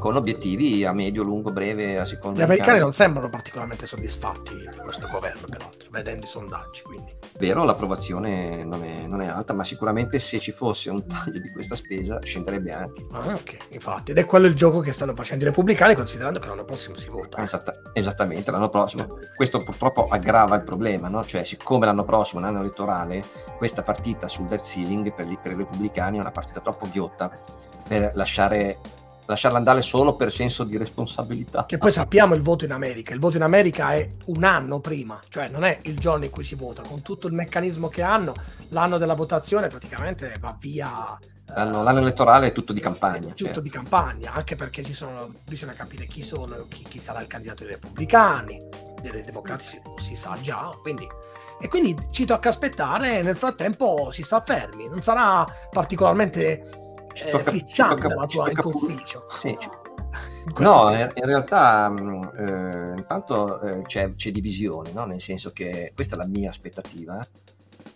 Con 0.00 0.16
obiettivi 0.16 0.84
a 0.84 0.92
medio, 0.92 1.22
lungo, 1.22 1.52
breve, 1.52 1.98
a 2.00 2.04
seconda 2.04 2.40
Gli 2.40 2.42
americani 2.42 2.80
non 2.80 2.92
sembrano 2.92 3.28
particolarmente 3.28 3.86
soddisfatti 3.86 4.56
di 4.56 4.76
questo 4.82 5.06
governo, 5.08 5.46
peraltro, 5.48 5.88
vedendo 5.90 6.26
i 6.26 6.28
sondaggi. 6.28 6.82
Quindi. 6.82 7.12
Vero, 7.38 7.62
l'approvazione 7.62 8.64
non 8.64 8.82
è, 8.82 9.06
non 9.06 9.20
è, 9.20 9.28
alta, 9.28 9.52
ma 9.52 9.62
sicuramente 9.62 10.18
se 10.18 10.40
ci 10.40 10.50
fosse 10.50 10.90
un 10.90 11.06
taglio 11.06 11.38
di 11.38 11.50
questa 11.50 11.76
spesa 11.76 12.18
scenderebbe 12.20 12.72
anche. 12.72 13.06
Ah, 13.12 13.34
ok, 13.34 13.56
infatti, 13.68 14.10
ed 14.10 14.18
è 14.18 14.24
quello 14.24 14.46
il 14.46 14.54
gioco 14.54 14.80
che 14.80 14.92
stanno 14.92 15.14
facendo 15.14 15.44
i 15.44 15.46
repubblicani, 15.48 15.94
considerando 15.94 16.40
che 16.40 16.48
l'anno 16.48 16.64
prossimo 16.64 16.96
si 16.96 17.08
vota. 17.08 17.40
Esatta, 17.40 17.72
esattamente, 17.92 18.50
l'anno 18.50 18.70
prossimo. 18.70 19.18
Questo 19.36 19.62
purtroppo 19.62 20.08
aggrava 20.08 20.56
il 20.56 20.62
problema, 20.62 21.08
no? 21.08 21.24
Cioè, 21.24 21.44
siccome 21.44 21.86
l'anno 21.86 22.04
prossimo 22.04 22.40
è 22.40 22.44
un 22.44 22.48
anno 22.48 22.60
elettorale, 22.60 23.22
questa 23.58 23.82
partita 23.82 24.26
sul 24.26 24.46
debt 24.46 24.64
ceiling 24.64 25.12
per, 25.12 25.26
per 25.40 25.52
i 25.52 25.56
repubblicani 25.56 26.16
è 26.16 26.20
una 26.20 26.32
partita 26.32 26.60
troppo 26.60 26.88
ghiotta 26.90 27.30
per 27.86 28.12
lasciare 28.14 28.78
lasciarla 29.30 29.58
andare 29.58 29.80
solo 29.80 30.16
per 30.16 30.32
senso 30.32 30.64
di 30.64 30.76
responsabilità. 30.76 31.64
Che 31.64 31.78
poi 31.78 31.92
sappiamo 31.92 32.34
il 32.34 32.42
voto 32.42 32.64
in 32.64 32.72
America. 32.72 33.14
Il 33.14 33.20
voto 33.20 33.36
in 33.36 33.42
America 33.42 33.94
è 33.94 34.08
un 34.26 34.44
anno 34.44 34.80
prima, 34.80 35.18
cioè 35.28 35.48
non 35.48 35.64
è 35.64 35.78
il 35.82 35.98
giorno 35.98 36.24
in 36.24 36.30
cui 36.30 36.44
si 36.44 36.56
vota, 36.56 36.82
con 36.82 37.00
tutto 37.02 37.28
il 37.28 37.32
meccanismo 37.32 37.88
che 37.88 38.02
hanno, 38.02 38.34
l'anno 38.70 38.98
della 38.98 39.14
votazione 39.14 39.68
praticamente 39.68 40.34
va 40.40 40.56
via. 40.58 41.18
L'anno, 41.54 41.82
l'anno 41.82 42.00
elettorale 42.00 42.48
è 42.48 42.52
tutto 42.52 42.72
di 42.72 42.80
campagna. 42.80 43.28
Tutto 43.28 43.44
certo. 43.44 43.60
di 43.60 43.70
campagna, 43.70 44.32
anche 44.32 44.56
perché 44.56 44.82
ci 44.82 44.94
sono, 44.94 45.32
bisogna 45.48 45.72
capire 45.72 46.06
chi 46.06 46.22
sono, 46.22 46.66
chi, 46.68 46.84
chi 46.88 46.98
sarà 46.98 47.20
il 47.20 47.26
candidato 47.26 47.62
dei 47.62 47.72
repubblicani, 47.72 48.60
dei 49.00 49.22
democratici 49.22 49.80
si 49.98 50.14
sa 50.16 50.36
già, 50.40 50.70
quindi 50.82 51.06
e 51.62 51.68
quindi 51.68 51.94
ci 52.10 52.24
tocca 52.24 52.48
aspettare 52.48 53.20
nel 53.20 53.36
frattempo 53.36 54.10
si 54.10 54.22
sta 54.22 54.40
fermi 54.40 54.88
non 54.88 55.02
sarà 55.02 55.44
particolarmente 55.70 56.89
eh, 57.14 57.30
tocca, 57.30 57.50
frizzante 57.50 58.02
tocca, 58.02 58.14
la 58.14 58.26
tua 58.26 58.50
il 58.50 58.58
tuo 58.58 58.70
ufficio. 58.74 59.26
Sì, 59.38 59.56
no, 60.58 60.92
in, 60.92 61.12
in, 61.14 61.24
realtà 61.24 61.88
mm, 61.88 62.22
eh, 62.36 62.94
intanto 62.96 63.60
eh, 63.60 63.82
c'è, 63.82 64.14
c'è, 64.14 64.30
divisione, 64.30 64.92
no? 64.92 65.04
nel 65.04 65.20
senso 65.20 65.50
che 65.52 65.92
questa 65.94 66.14
è 66.14 66.18
la 66.18 66.26
mia 66.26 66.48
aspettativa, 66.48 67.26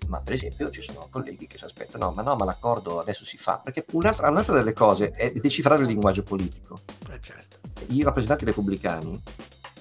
ma 0.08 0.20
per 0.20 0.34
esempio 0.34 0.70
ci 0.70 0.82
sono 0.82 1.08
colleghi 1.10 1.46
che 1.46 1.58
si 1.58 1.64
aspettano, 1.64 2.06
no, 2.06 2.12
ma 2.12 2.22
no, 2.22 2.36
ma 2.36 2.44
l'accordo 2.44 3.00
adesso 3.00 3.24
si 3.24 3.36
fa, 3.36 3.60
perché 3.62 3.84
un'altra, 3.92 4.28
un'altra 4.28 4.54
delle 4.54 4.72
cose 4.72 5.10
è 5.10 5.32
decifrare 5.32 5.82
il 5.82 5.88
linguaggio 5.88 6.22
politico. 6.22 6.78
Eh, 7.10 7.20
certo. 7.20 7.58
I 7.88 8.02
rappresentanti 8.02 8.44
repubblicani 8.44 9.22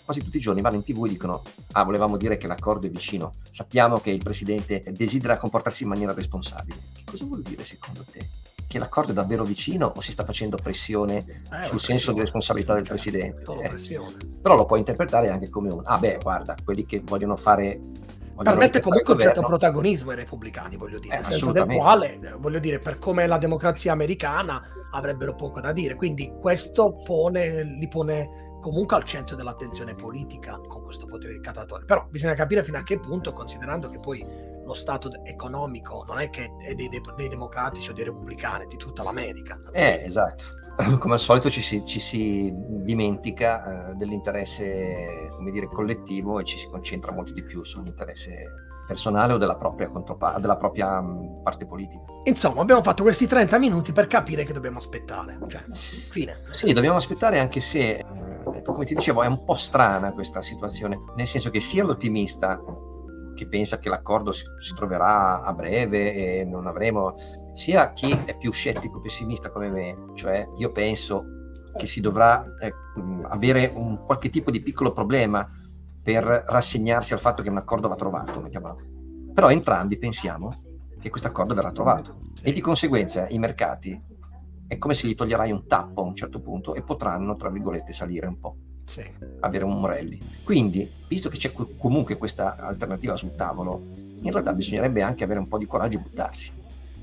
quasi 0.03 0.21
tutti 0.21 0.37
i 0.37 0.41
giorni 0.41 0.61
vanno 0.61 0.75
in 0.75 0.83
tv 0.83 1.05
e 1.05 1.09
dicono 1.09 1.43
ah 1.73 1.83
volevamo 1.83 2.17
dire 2.17 2.35
che 2.35 2.47
l'accordo 2.47 2.87
è 2.87 2.89
vicino, 2.89 3.35
sappiamo 3.49 3.99
che 3.99 4.11
il 4.11 4.21
presidente 4.21 4.83
desidera 4.89 5.37
comportarsi 5.37 5.83
in 5.83 5.89
maniera 5.89 6.13
responsabile. 6.13 6.77
Che 6.93 7.03
cosa 7.05 7.25
vuol 7.25 7.41
dire 7.41 7.63
secondo 7.63 8.05
te? 8.11 8.29
Che 8.73 8.79
l'accordo 8.79 9.11
è 9.11 9.13
davvero 9.13 9.43
vicino 9.43 9.93
o 9.95 10.01
si 10.01 10.11
sta 10.11 10.25
facendo 10.25 10.57
pressione 10.57 11.17
eh, 11.51 11.63
sul 11.63 11.79
senso 11.79 12.11
di 12.11 12.19
responsabilità 12.19 12.73
del 12.73 12.83
Presidente? 12.83 13.43
Eh. 13.43 14.01
Però 14.41 14.55
lo 14.55 14.65
puoi 14.65 14.79
interpretare 14.79 15.29
anche 15.29 15.47
come 15.49 15.71
un, 15.71 15.81
ah 15.83 15.99
beh, 15.99 16.17
guarda, 16.21 16.55
quelli 16.63 16.83
che 16.85 17.01
vogliono 17.05 17.35
fare... 17.35 17.79
Permette 18.35 18.81
comunque 18.81 19.13
un 19.13 19.19
certo 19.19 19.41
protagonismo 19.41 20.09
ai 20.09 20.15
repubblicani, 20.15 20.75
voglio 20.75 20.97
dire, 20.97 21.19
eh, 21.19 21.23
senza 21.23 21.51
del 21.51 21.67
quale, 21.67 22.19
voglio 22.39 22.57
dire, 22.57 22.79
per 22.79 22.97
come 22.97 23.25
è 23.25 23.27
la 23.27 23.37
democrazia 23.37 23.91
americana 23.91 24.59
avrebbero 24.91 25.35
poco 25.35 25.61
da 25.61 25.71
dire. 25.71 25.93
Quindi 25.93 26.33
questo 26.41 26.99
pone, 27.03 27.63
li 27.63 27.87
pone 27.87 28.57
comunque 28.59 28.95
al 28.95 29.03
centro 29.03 29.35
dell'attenzione 29.35 29.93
politica 29.93 30.59
con 30.67 30.83
questo 30.83 31.05
potere 31.05 31.33
ricattatore. 31.33 31.85
Però 31.85 32.07
bisogna 32.09 32.33
capire 32.33 32.63
fino 32.63 32.79
a 32.79 32.83
che 32.83 32.97
punto, 32.97 33.33
considerando 33.33 33.87
che 33.87 33.99
poi 33.99 34.25
lo 34.65 34.73
stato 34.73 35.11
economico 35.23 36.03
non 36.07 36.19
è 36.19 36.29
che 36.29 36.51
è 36.59 36.73
dei, 36.73 36.89
dei, 36.89 37.01
dei 37.15 37.27
democratici 37.27 37.89
o 37.89 37.93
dei 37.93 38.05
repubblicani, 38.05 38.67
di 38.67 38.77
tutta 38.77 39.03
l'America. 39.03 39.59
Eh, 39.71 40.01
esatto. 40.03 40.61
Come 40.99 41.13
al 41.13 41.19
solito 41.19 41.49
ci 41.49 41.61
si, 41.61 41.85
ci 41.85 41.99
si 41.99 42.51
dimentica 42.55 43.91
eh, 43.91 43.93
dell'interesse 43.93 45.29
come 45.31 45.51
dire, 45.51 45.67
collettivo 45.67 46.39
e 46.39 46.43
ci 46.43 46.57
si 46.57 46.67
concentra 46.67 47.11
molto 47.11 47.33
di 47.33 47.43
più 47.43 47.63
sull'interesse 47.63 48.71
personale 48.87 49.33
o 49.33 49.37
della 49.37 49.55
propria, 49.55 49.87
contropa- 49.87 50.39
della 50.39 50.57
propria 50.57 50.99
mh, 50.99 51.41
parte 51.43 51.65
politica. 51.65 52.03
Insomma, 52.23 52.61
abbiamo 52.61 52.81
fatto 52.81 53.03
questi 53.03 53.27
30 53.27 53.57
minuti 53.57 53.91
per 53.91 54.07
capire 54.07 54.43
che 54.43 54.53
dobbiamo 54.53 54.77
aspettare. 54.77 55.37
Cioè, 55.47 55.61
fine. 55.71 56.37
Sì, 56.49 56.73
dobbiamo 56.73 56.97
aspettare 56.97 57.39
anche 57.39 57.59
se, 57.59 57.99
eh, 57.99 58.61
come 58.63 58.85
ti 58.85 58.95
dicevo, 58.95 59.23
è 59.23 59.27
un 59.27 59.43
po' 59.43 59.55
strana 59.55 60.11
questa 60.11 60.41
situazione, 60.41 60.97
nel 61.15 61.27
senso 61.27 61.49
che 61.49 61.59
sia 61.59 61.83
l'ottimista 61.83 62.59
chi 63.33 63.47
pensa 63.47 63.79
che 63.79 63.89
l'accordo 63.89 64.31
si, 64.31 64.43
si, 64.59 64.73
troverà 64.73 65.41
a 65.41 65.53
breve 65.53 66.13
e 66.13 66.45
non 66.45 66.67
avremo, 66.67 67.15
sia 67.53 67.91
chi 67.93 68.11
è 68.25 68.37
più 68.37 68.51
scettico, 68.51 69.01
pessimista 69.01 69.49
come 69.49 69.69
me, 69.69 70.11
cioè 70.15 70.47
io 70.57 70.71
penso 70.71 71.25
che 71.75 71.85
si 71.85 72.01
dovrà 72.01 72.45
eh, 72.61 72.73
avere 73.29 73.71
un 73.73 74.03
qualche 74.05 74.29
tipo 74.29 74.51
di 74.51 74.61
piccolo 74.61 74.91
problema 74.91 75.47
per 76.03 76.23
rassegnarsi 76.23 77.13
al 77.13 77.19
fatto 77.19 77.41
che 77.41 77.49
un 77.49 77.57
accordo 77.57 77.87
va 77.87 77.95
trovato, 77.95 78.41
mettiamola. 78.41 78.75
però 79.33 79.49
entrambi 79.49 79.97
pensiamo 79.97 80.51
che 80.99 81.09
questo 81.09 81.27
accordo 81.27 81.53
verrà 81.53 81.71
trovato. 81.71 82.17
E 82.41 82.51
di 82.51 82.61
conseguenza 82.61 83.27
i 83.29 83.39
mercati 83.39 84.01
è 84.67 84.77
come 84.77 84.93
se 84.93 85.07
gli 85.07 85.15
toglierai 85.15 85.51
un 85.51 85.67
tappo 85.67 86.01
a 86.01 86.05
un 86.05 86.15
certo 86.15 86.39
punto 86.39 86.73
e 86.75 86.81
potranno, 86.81 87.35
tra 87.35 87.49
virgolette, 87.49 87.93
salire 87.93 88.27
un 88.27 88.39
po' 88.39 88.57
sì. 88.85 89.03
avere 89.39 89.63
un 89.63 89.79
Morelli. 89.79 90.19
Quindi, 90.43 90.89
visto 91.07 91.29
che 91.29 91.37
c'è 91.37 91.51
comunque 91.77 92.17
questa 92.17 92.55
alternativa 92.57 93.15
sul 93.15 93.35
tavolo, 93.35 93.87
in 94.21 94.31
realtà 94.31 94.53
bisognerebbe 94.53 95.01
anche 95.01 95.23
avere 95.23 95.39
un 95.39 95.47
po' 95.47 95.57
di 95.57 95.65
coraggio 95.65 95.97
e 95.97 96.01
buttarsi, 96.01 96.51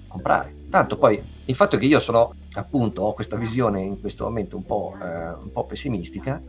comprare. 0.08 0.54
Tanto 0.70 0.96
poi 0.96 1.22
il 1.44 1.54
fatto 1.54 1.76
che 1.76 1.86
io 1.86 2.00
sono 2.00 2.34
appunto 2.54 3.02
ho 3.02 3.14
questa 3.14 3.36
visione 3.36 3.80
in 3.80 4.00
questo 4.00 4.24
momento 4.24 4.56
un 4.56 4.64
po', 4.64 4.96
eh, 5.00 5.28
un 5.28 5.50
po 5.52 5.64
pessimistica 5.64 6.42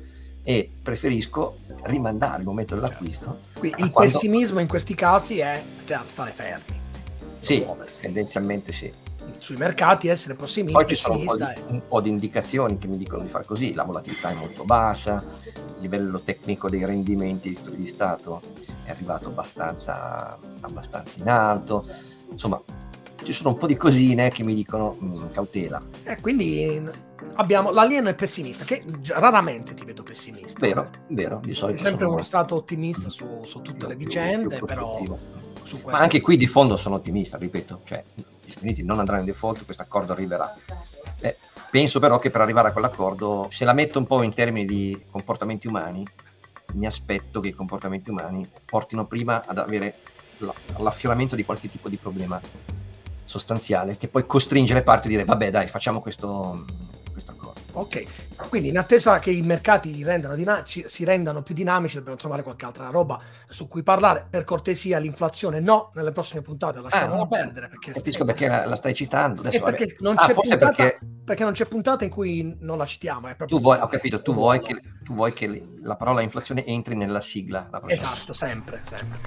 e 0.44 0.72
preferisco 0.82 1.58
rimandare 1.84 2.42
il 2.42 2.48
momento 2.48 2.76
dell'acquisto. 2.76 3.40
Quindi 3.58 3.84
il 3.84 3.92
quando... 3.92 4.12
pessimismo 4.12 4.60
in 4.60 4.68
questi 4.68 4.96
casi 4.96 5.40
è 5.40 5.64
stare 6.06 6.32
fermi. 6.32 6.80
Sì, 7.40 7.66
tendenzialmente 8.02 8.72
sì 8.72 8.92
sui 9.40 9.56
mercati 9.56 10.08
essere 10.08 10.36
pessimisti. 10.36 10.74
Poi 10.74 10.88
ci 10.88 10.96
sono 10.96 11.18
un 11.18 11.26
po, 11.26 11.36
di, 11.36 11.46
un 11.68 11.82
po' 11.88 12.02
di 12.02 12.10
indicazioni 12.10 12.78
che 12.78 12.88
mi 12.88 12.98
dicono 12.98 13.24
di 13.24 13.30
fare 13.30 13.46
così, 13.46 13.74
la 13.74 13.84
volatilità 13.84 14.30
è 14.30 14.34
molto 14.34 14.64
bassa, 14.64 15.24
il 15.46 15.82
livello 15.82 16.20
tecnico 16.22 16.70
dei 16.70 16.86
rendimenti 16.86 17.50
di 17.50 17.56
titoli 17.56 17.78
di 17.78 17.88
Stato 17.88 18.42
è 18.84 18.92
arrivato 18.92 19.30
abbastanza, 19.30 20.38
abbastanza 20.62 21.20
in 21.20 21.30
alto, 21.30 21.86
insomma 22.30 22.62
ci 23.24 23.34
sono 23.34 23.50
un 23.50 23.58
po' 23.58 23.68
di 23.68 23.78
cosine 23.78 24.30
che 24.30 24.44
mi 24.44 24.54
dicono 24.54 24.96
mh, 24.98 25.06
mm, 25.06 25.32
cautela. 25.32 25.82
E 26.04 26.12
eh, 26.14 26.22
quindi 26.22 26.90
abbiamo 27.36 27.72
l'alieno 27.72 28.10
è 28.10 28.16
pessimista, 28.16 28.66
che 28.66 28.84
raramente 29.08 29.74
ti 29.74 29.86
vedo 29.86 30.04
pessimista. 30.04 30.60
Vero, 30.60 30.90
vero, 31.08 31.40
di 31.44 31.54
solito. 31.54 31.82
È 31.82 31.88
sempre 31.88 32.06
uno 32.06 32.22
stato 32.22 32.56
ottimista 32.56 33.10
su, 33.10 33.44
su 33.44 33.62
tutte 33.62 33.88
le 33.88 33.96
vicende, 33.96 34.58
più, 34.58 34.66
più 34.66 34.66
però... 34.66 35.06
Ma 35.86 36.00
anche 36.00 36.22
qui 36.22 36.38
di 36.38 36.48
fondo 36.48 36.76
sono 36.76 36.96
ottimista, 36.96 37.38
ripeto, 37.38 37.82
cioè 37.86 38.04
gli 38.52 38.58
Stati 38.58 38.66
Uniti 38.66 38.84
non 38.84 39.00
andranno 39.00 39.22
in 39.22 39.26
default, 39.26 39.66
questo 39.66 39.84
accordo 39.84 40.12
arriverà. 40.12 40.54
Eh, 41.22 41.38
penso 41.70 42.00
però 42.00 42.20
che 42.20 42.30
per 42.30 42.42
arrivare 42.42 42.70
a 42.70 42.72
quell'accordo, 42.72 43.48
se 43.50 43.66
la 43.66 43.74
metto 43.74 44.00
un 44.00 44.06
po' 44.06 44.22
in 44.24 44.34
termini 44.34 44.66
di 44.66 45.06
comportamenti 45.10 45.68
umani, 45.68 46.06
mi 46.74 46.86
aspetto 46.86 47.40
che 47.40 47.50
i 47.50 47.54
comportamenti 47.54 48.10
umani 48.10 48.48
portino 48.66 49.06
prima 49.06 49.44
ad 49.46 49.58
avere 49.58 49.96
l'affioramento 50.78 51.36
di 51.36 51.46
qualche 51.46 51.70
tipo 51.70 51.90
di 51.90 51.98
problema 51.98 52.40
sostanziale 53.26 53.96
che 53.98 54.08
poi 54.08 54.26
costringe 54.26 54.74
le 54.74 54.82
parti 54.82 55.08
a 55.08 55.10
dire 55.12 55.24
vabbè 55.24 55.52
dai 55.52 55.68
facciamo 55.68 56.02
questo. 56.02 56.66
Ok, 57.74 58.50
quindi 58.50 58.70
in 58.70 58.78
attesa 58.78 59.20
che 59.20 59.32
i 59.32 59.42
mercati 59.42 60.04
rendano 60.04 60.36
dina- 60.36 60.64
si 60.66 61.04
rendano 61.04 61.42
più 61.42 61.56
dinamici 61.56 61.96
dobbiamo 61.96 62.18
trovare 62.18 62.44
qualche 62.44 62.66
altra 62.66 62.90
roba 62.90 63.20
su 63.48 63.68
cui 63.68 63.84
parlare. 63.84 64.28
Per 64.30 64.44
cortesia 64.44 64.98
l'inflazione 65.00 65.60
no, 65.60 65.92
nelle 65.94 66.12
prossime 66.12 66.42
puntate 66.42 66.82
lasciamola 66.82 67.24
ah, 67.24 67.28
perdere. 67.28 67.68
Perché 67.70 67.92
capisco 67.92 68.26
perché 68.26 68.48
la, 68.48 68.66
la, 68.66 68.76
stai 68.76 68.94
citando. 68.94 69.42
Adesso, 69.42 69.64
perché, 69.64 69.96
non 70.00 70.16
ah, 70.18 70.28
puntata, 70.28 70.66
perché... 70.66 71.00
perché, 71.24 71.44
non 71.44 71.54
c'è 71.54 71.66
puntata 71.66 72.04
in 72.04 72.10
cui 72.10 72.58
non 72.60 72.78
la 72.78 72.86
citiamo. 72.86 73.34
tu 73.46 73.60
vuoi, 73.60 73.80
ho 73.80 73.88
capito, 73.88 74.22
tu 74.22 74.34
vuoi, 74.34 74.60
che, 74.60 74.80
tu 75.04 75.14
vuoi 75.14 75.32
che 75.32 75.64
la 75.82 75.96
parola 75.96 76.22
inflazione 76.22 76.66
entri 76.66 76.96
nella 76.96 77.22
sigla. 77.22 77.70
esatto, 77.88 78.34
sempre, 78.34 78.82
sempre. 78.84 79.20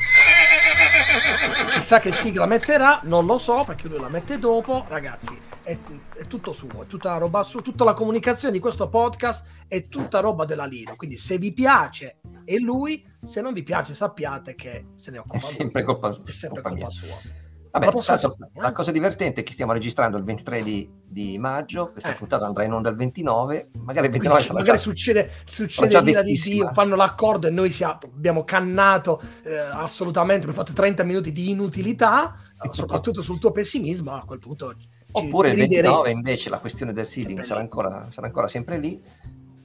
Chissà 1.75 1.99
che 1.99 2.13
sigla 2.13 2.47
metterà, 2.47 3.01
non 3.05 3.27
lo 3.27 3.39
so 3.39 3.63
perché 3.67 3.89
lui 3.89 4.01
la 4.01 4.09
mette 4.09 4.39
dopo. 4.39 4.85
Ragazzi, 4.89 5.39
è, 5.63 5.77
è 6.15 6.25
tutto 6.27 6.53
suo, 6.53 6.83
è 6.83 6.87
tutta 6.87 7.17
roba 7.17 7.43
su, 7.43 7.61
tutta 7.61 7.85
la 7.85 7.95
comunicazione 7.95 8.53
di 8.53 8.61
questo 8.61 8.89
podcast 8.89 9.45
è 9.67 9.89
tutta 9.89 10.21
roba 10.21 10.45
della 10.45 10.67
Lino. 10.67 10.95
Quindi 10.97 11.17
se 11.17 11.39
vi 11.39 11.53
piace 11.53 12.19
è 12.45 12.57
lui, 12.57 13.05
se 13.23 13.41
non 13.41 13.53
vi 13.53 13.63
piace 13.63 13.95
sappiate 13.95 14.55
che 14.55 14.87
se 14.97 15.11
ne 15.11 15.19
occupa. 15.19 15.37
È 15.37 15.41
sempre 15.41 15.83
lui. 15.83 15.99
colpa, 15.99 16.23
è 16.25 16.31
sempre 16.31 16.63
colpa, 16.63 16.79
colpa 16.79 16.91
sua. 16.91 17.44
Vabbè, 17.75 17.91
tanto, 18.05 18.37
la 18.55 18.71
cosa 18.71 18.93
divertente 18.93 19.41
è 19.41 19.45
che 19.45 19.53
stiamo 19.53 19.73
registrando 19.73 20.17
il 20.17 20.23
23 20.23 20.63
di, 20.63 20.89
di 21.05 21.39
maggio, 21.39 21.91
questa 21.91 22.13
eh. 22.13 22.15
puntata 22.15 22.47
andrà 22.47 22.63
in 22.63 22.73
onda 22.73 22.89
il 22.89 22.95
29, 22.95 23.71
magari 23.79 24.07
il 24.07 24.13
29 24.13 24.41
Quindi, 24.41 24.63
magari 24.63 24.79
già, 24.79 24.83
succede, 24.83 25.31
succede 25.45 26.01
l'ira 26.03 26.23
di 26.23 26.41
Dio, 26.41 26.71
fanno 26.73 26.95
l'accordo 26.95 27.49
e 27.49 27.51
noi 27.51 27.71
siamo, 27.71 27.99
abbiamo 28.15 28.45
cannato 28.45 29.21
eh, 29.43 29.57
assolutamente, 29.57 30.47
abbiamo 30.47 30.65
fatto 30.65 30.73
30 30.73 31.03
minuti 31.03 31.33
di 31.33 31.51
inutilità, 31.51 32.37
soprattutto 32.71 33.23
sul 33.23 33.41
tuo 33.41 33.51
pessimismo, 33.51 34.13
a 34.13 34.23
quel 34.25 34.39
punto 34.39 34.73
Oppure 35.17 35.51
il 35.51 35.57
29 35.57 36.11
invece 36.11 36.51
la 36.51 36.59
questione 36.59 36.93
del 36.93 37.07
seeding 37.07 37.41
sarà 37.41 37.59
ancora, 37.59 38.07
sarà 38.11 38.29
ancora, 38.29 38.47
sempre 38.47 38.79
lì 38.79 39.01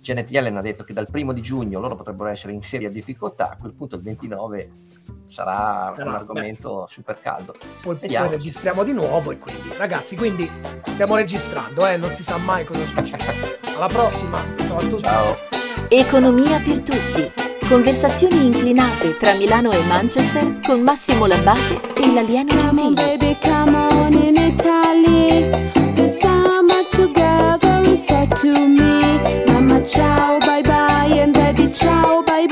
Janet 0.01 0.31
Yellen 0.31 0.57
ha 0.57 0.61
detto 0.61 0.83
che 0.83 0.93
dal 0.93 1.09
primo 1.09 1.33
di 1.33 1.41
giugno 1.41 1.79
loro 1.79 1.95
potrebbero 1.95 2.29
essere 2.29 2.53
in 2.53 2.61
seria 2.61 2.89
difficoltà, 2.89 3.51
a 3.51 3.57
quel 3.57 3.73
punto 3.73 3.95
il 3.95 4.01
29 4.01 4.71
sarà 5.25 5.93
no, 5.97 6.03
un 6.05 6.15
argomento 6.15 6.81
beh. 6.81 6.91
super 6.91 7.19
caldo. 7.19 7.55
Poi, 7.81 7.95
poi, 7.95 8.29
registriamo 8.29 8.83
di 8.83 8.93
nuovo 8.93 9.31
e 9.31 9.37
quindi 9.37 9.73
ragazzi, 9.77 10.15
quindi 10.15 10.49
stiamo 10.87 11.15
registrando, 11.15 11.85
eh? 11.85 11.97
non 11.97 12.13
si 12.13 12.23
sa 12.23 12.37
mai 12.37 12.65
cosa 12.65 12.85
succede. 12.85 13.59
Alla 13.75 13.87
prossima, 13.87 14.43
ciao 14.57 14.77
a 14.77 14.81
tutti. 14.81 15.03
Ciao. 15.03 15.35
Economia 15.89 16.59
per 16.59 16.81
tutti. 16.81 17.31
Conversazioni 17.67 18.45
inclinate 18.45 19.15
tra 19.17 19.35
Milano 19.35 19.69
e 19.71 19.83
Manchester 19.83 20.59
con 20.65 20.81
Massimo 20.81 21.27
Labbate 21.27 21.93
e 22.01 22.11
l'alieno 22.11 22.55
Gentile. 22.55 23.19
ciao, 29.89 30.39
bye 30.39 30.61
bye, 30.61 31.19
and 31.19 31.33
daddy 31.33 31.67
ciao, 31.67 32.21
bye 32.21 32.45
bye. 32.45 32.48